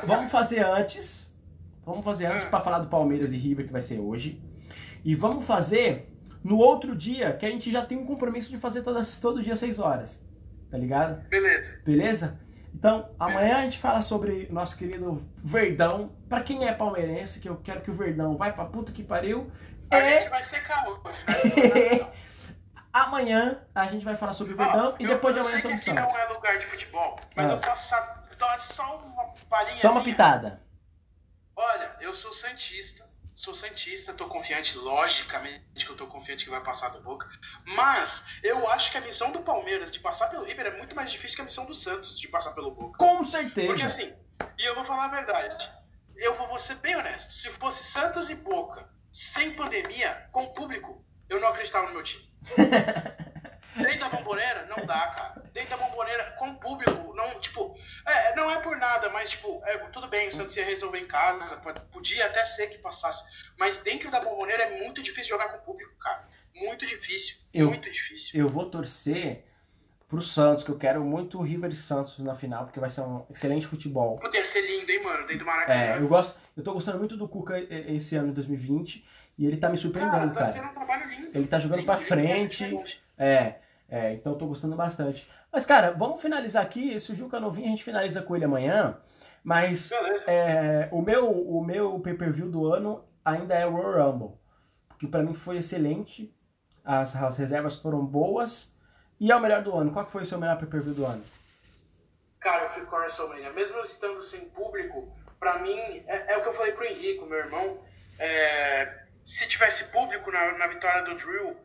[0.07, 1.33] Vamos fazer antes.
[1.85, 2.49] Vamos fazer antes Ah.
[2.49, 4.41] pra falar do Palmeiras e River que vai ser hoje.
[5.03, 6.11] E vamos fazer
[6.43, 9.55] no outro dia, que a gente já tem um compromisso de fazer todas, todo dia
[9.55, 10.19] 6 horas.
[10.71, 11.21] Tá ligado?
[11.29, 11.79] Beleza.
[11.85, 12.39] Beleza?
[12.77, 16.11] Então, amanhã a gente fala sobre nosso querido Verdão.
[16.27, 19.49] Pra quem é palmeirense, que eu quero que o Verdão vai pra puta que pariu.
[19.89, 22.11] A É gente vai secar hoje, né?
[22.91, 25.71] amanhã a gente vai falar sobre o Verdão e eu- depois de eu amanhã sei
[25.71, 26.13] que sobre o aqui Santos.
[26.13, 27.53] não é lugar de futebol, mas Ah.
[27.53, 27.95] eu posso
[28.37, 29.75] dar só uma palhinha.
[29.77, 30.61] Só uma pitada.
[31.55, 33.05] Olha, eu sou Santista,
[33.35, 37.29] sou Santista, tô confiante, logicamente que eu tô confiante que vai passar do Boca,
[37.65, 41.11] mas eu acho que a missão do Palmeiras de passar pelo River é muito mais
[41.11, 42.97] difícil que a missão do Santos de passar pelo Boca.
[42.97, 43.85] Com Porque certeza.
[43.85, 44.15] assim,
[44.57, 45.69] e eu vou falar a verdade,
[46.15, 51.05] eu vou, vou ser bem honesto, se fosse Santos e Boca sem pandemia, com público,
[51.27, 52.33] eu não acreditava no meu time.
[53.75, 55.43] Dentro da bomboneira, não dá, cara.
[55.53, 59.77] Dentro da bomboneira, com público, não, tipo, é, não é por nada, mas, tipo, é,
[59.89, 61.57] tudo bem, o Santos ia resolver em casa,
[61.91, 63.23] podia até ser que passasse,
[63.57, 66.25] mas dentro da bomboneira é muito difícil jogar com público, cara.
[66.55, 68.39] Muito difícil, Eu- muito difícil.
[68.39, 69.45] eu vou torcer
[70.07, 73.01] pro Santos, que eu quero muito o River e Santos na final, porque vai ser
[73.01, 74.17] um excelente futebol.
[74.19, 75.95] Podia ser lindo, hein, mano, dentro do É, Maracanã.
[76.01, 79.05] eu gosto, eu tô gostando muito do Cuca esse ano, 2020,
[79.37, 81.05] e ele tá me Cara, surpreendendo, tá cara.
[81.05, 81.31] um lindo.
[81.37, 83.55] Ele tá jogando Lindo, pra lindo, frente, é,
[83.89, 85.29] é, então eu tô gostando bastante.
[85.51, 88.97] Mas, cara, vamos finalizar aqui, se o Juca vir, a gente finaliza com ele amanhã,
[89.43, 89.91] mas
[90.27, 94.37] é, o meu, o meu pay-per-view do ano ainda é o Royal Rumble,
[94.99, 96.35] que pra mim foi excelente,
[96.83, 98.75] as, as reservas foram boas,
[99.19, 99.91] e é o melhor do ano.
[99.91, 101.23] Qual que foi o seu melhor pay-per-view do ano?
[102.39, 103.53] Cara, eu fico com a WrestleMania.
[103.53, 107.25] Mesmo eu estando sem público, pra mim, é, é o que eu falei pro Henrico,
[107.25, 107.79] meu irmão.
[108.19, 111.57] é, se tivesse público na, na vitória do Drew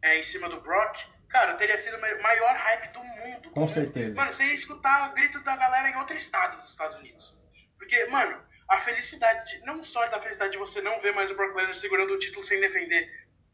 [0.00, 3.50] é, em cima do Brock, cara, teria sido o ma- maior hype do mundo.
[3.50, 4.14] Com certeza.
[4.14, 7.40] Mano, você ia escutar o grito da galera em outro estado dos Estados Unidos.
[7.78, 11.36] Porque, mano, a felicidade, de- não só da felicidade de você não ver mais o
[11.36, 13.10] Brock Lesnar segurando o título sem defender,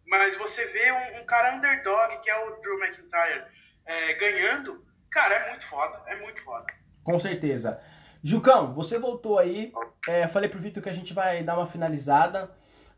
[0.07, 3.45] mas você vê um, um cara underdog, que é o Drew McIntyre,
[3.87, 6.66] é, ganhando, cara, é muito foda, é muito foda.
[7.05, 7.81] Com certeza.
[8.22, 9.72] Jucão, você voltou aí.
[10.07, 12.51] É, falei pro Vitor que a gente vai dar uma finalizada.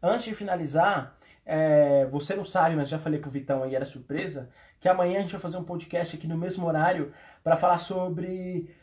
[0.02, 1.14] Antes de finalizar,
[1.44, 4.50] é, você não sabe, mas já falei pro Vitão aí, era surpresa,
[4.80, 7.12] que amanhã a gente vai fazer um podcast aqui no mesmo horário
[7.44, 8.74] para falar sobre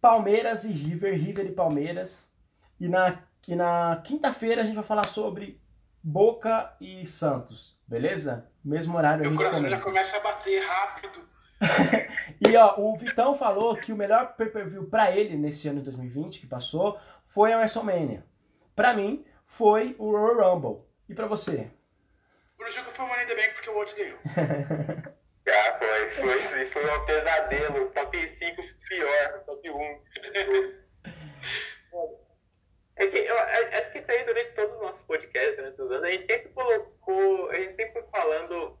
[0.00, 2.20] Palmeiras e River, River e Palmeiras.
[2.80, 5.60] E na, e na quinta-feira a gente vai falar sobre
[6.02, 8.48] Boca e Santos, beleza?
[8.64, 9.76] Mesmo horário Meu coração comenta.
[9.76, 11.28] já começa a bater rápido.
[12.40, 16.38] E ó, o Vitão falou que o melhor pay-per-view pra ele nesse ano de 2020
[16.40, 16.96] que passou
[17.26, 18.24] foi a WrestleMania.
[18.76, 20.84] Pra mim, foi o Royal Rumble.
[21.08, 21.68] E pra você?
[22.58, 24.18] Pro jogo foi o in the Bank porque o Woods ganhou.
[25.50, 27.90] Ah, foi, foi sim, foi um pesadelo.
[27.92, 30.02] Top 5 pior, top 1.
[32.98, 36.02] É que eu acho que isso aí durante todos os nossos podcasts, durante os anos,
[36.02, 38.76] a gente sempre colocou, a gente sempre foi falando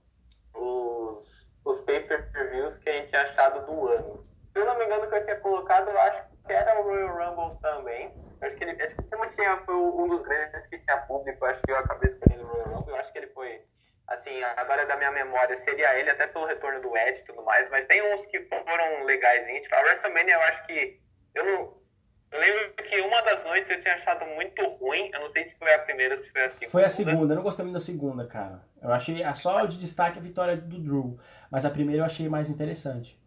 [0.54, 4.26] os, os pay-per-views que a gente tinha achado do ano.
[4.52, 7.16] Se eu não me engano, que eu tinha colocado, eu acho que era o Royal
[7.16, 8.12] Rumble também.
[8.40, 11.44] Eu acho que ele, acho que como tinha, foi um dos grandes que tinha público,
[11.44, 12.94] eu acho que eu acabei escolhendo o Royal Rumble.
[12.94, 13.62] Eu acho que ele foi,
[14.08, 17.68] assim, agora da minha memória, seria ele, até pelo retorno do Ed e tudo mais,
[17.70, 19.62] mas tem uns que foram legais.
[19.62, 21.00] Tipo, a WrestleMania, eu acho que.
[21.34, 21.78] Eu não.
[22.30, 25.10] Eu lembro que uma das noites eu tinha achado muito ruim.
[25.14, 26.70] Eu não sei se foi a primeira ou se foi a segunda.
[26.70, 28.62] Foi a segunda, eu não gostei muito da segunda, cara.
[28.82, 31.18] Eu achei só de destaque a vitória do Drew.
[31.50, 33.18] Mas a primeira eu achei mais interessante.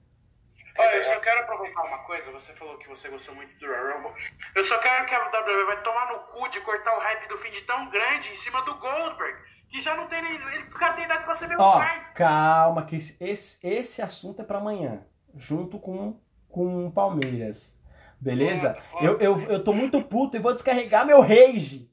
[0.78, 2.32] Olha, eu só quero aproveitar uma coisa.
[2.32, 4.14] Você falou que você gostou muito do Royal Rumble.
[4.56, 7.38] Eu só quero que a WWE vai tomar no cu de cortar o hype do
[7.38, 9.38] fim de tão grande em cima do Goldberg.
[9.72, 10.34] Que já não tem nem.
[10.36, 12.11] Ele, o cara tem idade pra ser meu Ó, pai.
[12.13, 15.01] calma, que esse, esse, assunto é pra amanhã.
[15.34, 16.19] Junto com,
[16.49, 17.80] o Palmeiras.
[18.19, 18.78] Beleza?
[18.99, 21.89] Eu, eu, eu tô muito puto e vou descarregar meu rage.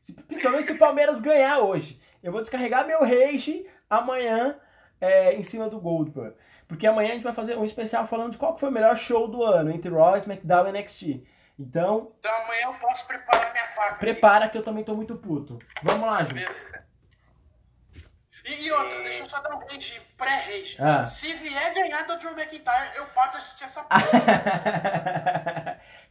[0.00, 2.00] Se- Principalmente se o Palmeiras ganhar hoje.
[2.22, 4.56] Eu vou descarregar meu rage amanhã
[5.00, 6.34] é, em cima do Goldberg.
[6.66, 9.28] Porque amanhã a gente vai fazer um especial falando de qual foi o melhor show
[9.28, 11.24] do ano entre Raw, SmackDown e NXT.
[11.58, 13.90] Então, Então amanhã eu posso preparar minha faca.
[13.90, 13.98] aqui.
[14.00, 15.58] prepara que eu também tô muito puto.
[15.82, 16.34] Vamos lá, Ju.
[16.34, 16.77] Beleza.
[18.48, 20.76] E, e outra, deixa eu só dar um rage, pré-rage.
[20.80, 21.04] Ah.
[21.04, 24.02] Se vier ganhar do Drew McIntyre, eu pato assistir essa porra.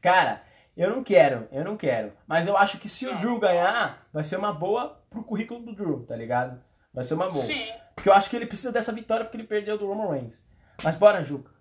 [0.02, 0.42] Cara,
[0.76, 2.14] eu não quero, eu não quero.
[2.28, 3.18] Mas eu acho que se o.
[3.18, 6.64] Drew ganhar, vai ser uma boa pro currículo do Drew, tá ligado?
[6.94, 7.44] Vai ser uma boa.
[7.44, 7.72] Sim.
[7.96, 10.46] Porque eu acho que ele precisa dessa vitória porque ele perdeu do Roman Reigns.
[10.84, 11.52] Mas bora, Juca.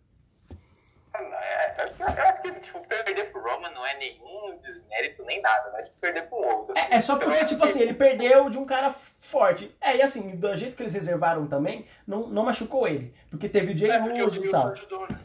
[1.19, 4.59] É, Eu acho que tipo, perder pro Roman não é nenhum
[4.97, 5.83] desmérito nem nada, né?
[5.83, 6.75] Tipo, perder pro outro.
[6.77, 9.75] É, é só porque, tipo assim, ele perdeu de um cara forte.
[9.81, 13.15] É, e assim, do jeito que eles reservaram também, não, não machucou ele.
[13.31, 14.69] Porque teve o Jay É o e tal.
[14.69, 15.19] ajudou, né?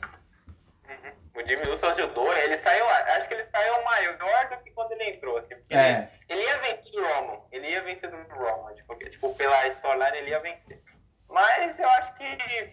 [1.33, 5.11] O Jimmy Wilson ajudou, ele saiu, acho que ele saiu maior do que quando ele
[5.11, 6.09] entrou, assim, porque É.
[6.29, 9.65] ele, ele ia vencer o Roman, ele ia vencer do Roman, tipo, porque, tipo, pela
[9.67, 10.81] storyline ele ia vencer.
[11.29, 12.25] Mas eu acho que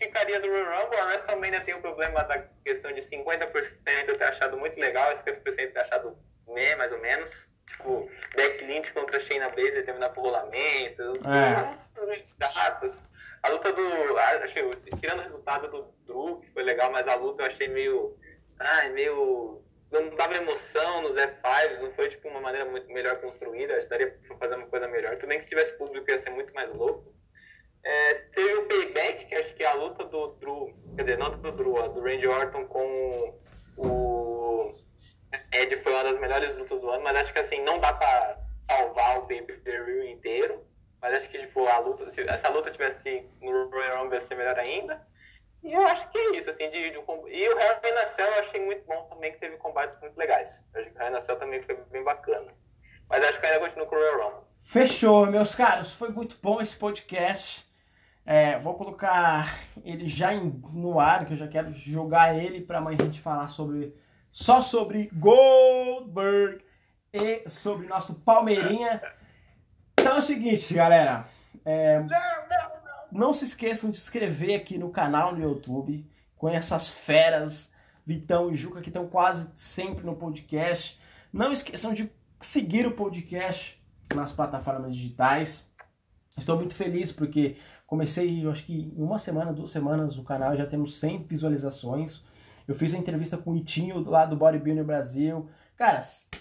[0.04, 4.24] ficaria do Royal Rumble, a WrestleMania tem o problema da questão de 50% eu ter
[4.24, 6.18] achado muito legal, 50% eu ter achado
[6.54, 7.48] né, mais ou menos.
[7.66, 12.46] Tipo, Beck Lynch contra Shayna Baszler terminar por rolamento, É.
[12.48, 13.02] chatos.
[13.42, 14.18] A luta do.
[14.18, 14.68] ah, Achei,
[15.00, 18.16] tirando o resultado do Drew, que foi legal, mas a luta eu achei meio.
[18.58, 19.62] Ai, meio.
[19.90, 23.74] Não dava emoção nos F5s, não foi tipo uma maneira muito melhor construída.
[23.74, 25.16] Acho que daria pra fazer uma coisa melhor.
[25.16, 27.14] Tudo bem que se tivesse público ia ser muito mais louco.
[27.84, 31.30] É, teve o Payback, que acho que é a luta do Drew, quer dizer, não
[31.30, 33.38] do Drew, a do Randy Orton com
[33.78, 34.17] o
[35.52, 38.38] Ed foi uma das melhores lutas do ano, mas acho que assim, não dá pra
[38.66, 40.64] salvar o pay-per-view inteiro.
[41.00, 44.34] Mas acho que, tipo, a luta, se essa luta tivesse no Royal Rumble ia ser
[44.34, 45.00] melhor ainda.
[45.62, 47.00] E eu acho que é isso, assim, de, de E
[47.48, 50.60] o Hell in a Cell eu achei muito bom também, que teve combates muito legais.
[50.74, 52.48] Eu acho que o Hell in a Cell também foi bem bacana.
[53.08, 54.44] Mas acho que ainda continua com o Royal Rumble.
[54.60, 55.92] Fechou, meus caros.
[55.94, 57.64] Foi muito bom esse podcast.
[58.26, 62.78] É, vou colocar ele já em- no ar, que eu já quero jogar ele para
[62.78, 63.94] amanhã a gente falar sobre
[64.30, 66.62] só sobre Goldberg
[67.12, 69.00] e sobre nosso Palmeirinha.
[69.98, 71.26] Então é o seguinte, galera.
[71.64, 72.04] É,
[73.10, 77.72] não se esqueçam de inscrever aqui no canal no YouTube com essas feras,
[78.06, 80.98] Vitão e Juca, que estão quase sempre no podcast.
[81.32, 82.10] Não esqueçam de
[82.40, 83.82] seguir o podcast
[84.14, 85.68] nas plataformas digitais.
[86.36, 87.56] Estou muito feliz porque
[87.86, 92.22] comecei, acho que em uma semana, duas semanas, o canal já temos 100 visualizações.
[92.68, 95.48] Eu fiz a entrevista com o Itinho lá do Bodybuilder Brasil.
[95.76, 96.00] Cara,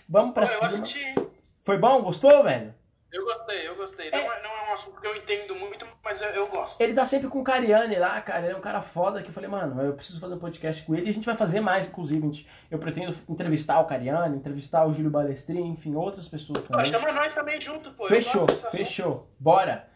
[0.09, 0.67] vamos pra Pô, eu cima.
[0.67, 1.15] assisti.
[1.63, 2.01] Foi bom?
[2.01, 2.73] Gostou, velho?
[3.09, 4.11] Eu gostei, eu gostei.
[4.11, 6.81] Não, é, não é um assunto que eu entendo muito, mas eu, eu gosto.
[6.81, 8.43] Ele tá sempre com o Cariani lá, cara.
[8.43, 10.93] Ele é um cara foda que eu falei, mano, eu preciso fazer um podcast com
[10.93, 11.07] ele.
[11.07, 12.19] E a gente vai fazer mais, inclusive.
[12.21, 16.85] Gente- eu pretendo entrevistar o Cariani, entrevistar o Júlio Balestrin, enfim, outras pessoas Pô, também.
[16.91, 18.03] chama nós também junto, pô.
[18.03, 18.77] Eu Fechou, desse assunto.
[18.77, 19.27] fechou.
[19.39, 19.87] Bora.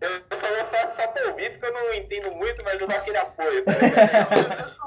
[0.00, 2.86] Eu, eu só vou só, só pra ouvir, porque eu não entendo muito, mas eu
[2.86, 3.64] dou aquele apoio.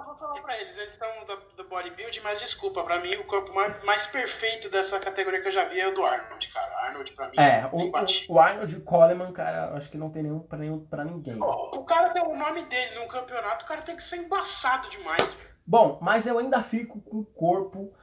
[0.54, 4.06] pra eles, eles estão do, do bodybuilding, mas desculpa, pra mim o corpo mais, mais
[4.08, 6.88] perfeito dessa categoria que eu já vi é o do Arnold, cara.
[6.88, 8.26] Arnold pra mim É, o, bate.
[8.30, 11.38] o, o Arnold Coleman, cara, acho que não tem nenhum pra, nenhum, pra ninguém.
[11.40, 14.90] Pô, O cara tem o nome dele num campeonato, o cara tem que ser embaçado
[14.90, 15.36] demais.
[15.66, 17.94] Bom, mas eu ainda fico com o corpo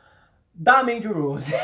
[0.53, 1.53] da Mandy Rose.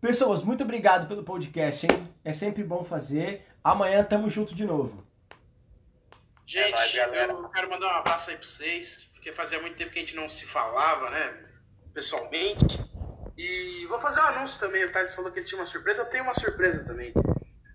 [0.00, 2.08] Pessoas, muito obrigado pelo podcast, hein?
[2.24, 3.46] É sempre bom fazer.
[3.62, 5.04] Amanhã tamo junto de novo.
[6.52, 7.32] Gente, nóis, galera.
[7.32, 10.14] eu quero mandar um abraço aí pra vocês, porque fazia muito tempo que a gente
[10.14, 11.34] não se falava, né?
[11.94, 12.78] Pessoalmente.
[13.38, 14.84] E vou fazer um anúncio também.
[14.84, 16.02] O Thales falou que ele tinha uma surpresa.
[16.02, 17.14] Eu tenho uma surpresa também.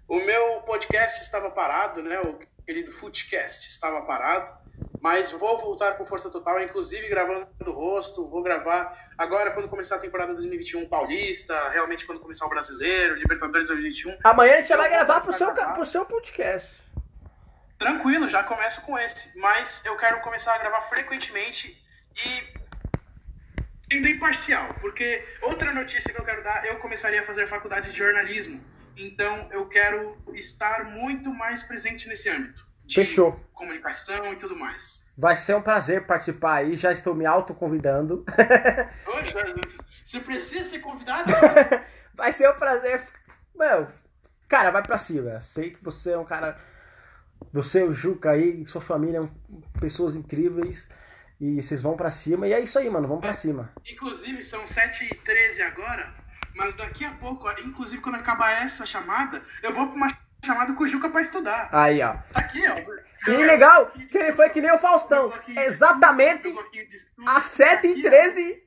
[0.08, 2.22] O meu podcast estava parado, né?
[2.22, 4.56] O querido Footcast estava parado.
[5.02, 8.30] Mas vou voltar com força total, inclusive gravando do rosto.
[8.30, 13.68] Vou gravar agora quando começar a temporada 2021 paulista, realmente quando começar o brasileiro, Libertadores
[13.70, 14.20] 2021.
[14.24, 15.74] Amanhã a gente vai gravar pro seu, gravar.
[15.74, 16.87] pro seu podcast.
[17.78, 19.38] Tranquilo, já começo com esse.
[19.40, 21.82] Mas eu quero começar a gravar frequentemente
[22.16, 22.58] e
[23.92, 24.74] sendo imparcial.
[24.82, 28.64] Porque outra notícia que eu quero dar, eu começaria a fazer faculdade de jornalismo.
[28.96, 32.66] Então eu quero estar muito mais presente nesse âmbito.
[32.86, 33.40] De Fechou.
[33.54, 35.06] comunicação e tudo mais.
[35.18, 38.24] Vai ser um prazer participar aí, já estou me autoconvidando.
[40.06, 41.34] Você precisa ser convidado?
[42.14, 43.04] Vai ser um prazer.
[43.54, 43.88] Meu,
[44.48, 45.40] cara, vai pra cima.
[45.40, 46.58] Sei que você é um cara.
[47.54, 49.30] Você, o Juca aí, sua família,
[49.80, 50.90] pessoas incríveis.
[51.40, 52.48] E vocês vão pra cima.
[52.48, 53.08] E é isso aí, mano.
[53.08, 53.72] Vamos pra cima.
[53.86, 56.14] Inclusive, são 7h13 agora,
[56.56, 60.08] mas daqui a pouco, inclusive quando acabar essa chamada, eu vou pra uma
[60.44, 61.70] chamada com o Juca pra estudar.
[61.72, 62.14] Aí, ó.
[62.34, 63.08] Tá aqui, ó.
[63.30, 65.32] E legal que ele foi que nem o Faustão.
[65.48, 66.54] Exatamente
[67.26, 68.62] às 7h13.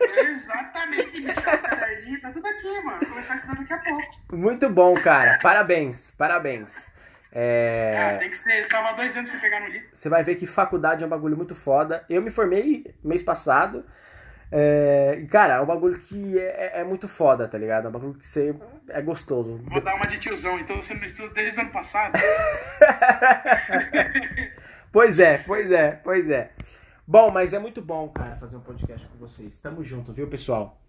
[0.00, 1.38] Exatamente, bicho.
[1.38, 2.98] O caderninho tá tudo aqui, mano.
[3.00, 4.36] Vou começar a estudar daqui a pouco.
[4.36, 5.38] Muito bom, cara.
[5.42, 6.90] Parabéns, parabéns.
[7.34, 8.68] Ah, É, tem que ser.
[8.68, 9.88] Tava dois anos sem pegar no livro.
[9.92, 12.04] você vai ver que faculdade é um bagulho muito foda.
[12.08, 13.84] Eu me formei mês passado.
[14.54, 17.86] É, cara, é um bagulho que é, é muito foda, tá ligado?
[17.86, 18.54] É um bagulho que você
[18.90, 19.58] é gostoso.
[19.66, 22.12] Vou dar uma de tiozão, então você não estuda desde o ano passado.
[24.92, 26.50] Pois é, pois é, pois é.
[27.06, 29.58] Bom, mas é muito bom, cara, fazer um podcast com vocês.
[29.58, 30.82] Tamo junto, viu, pessoal?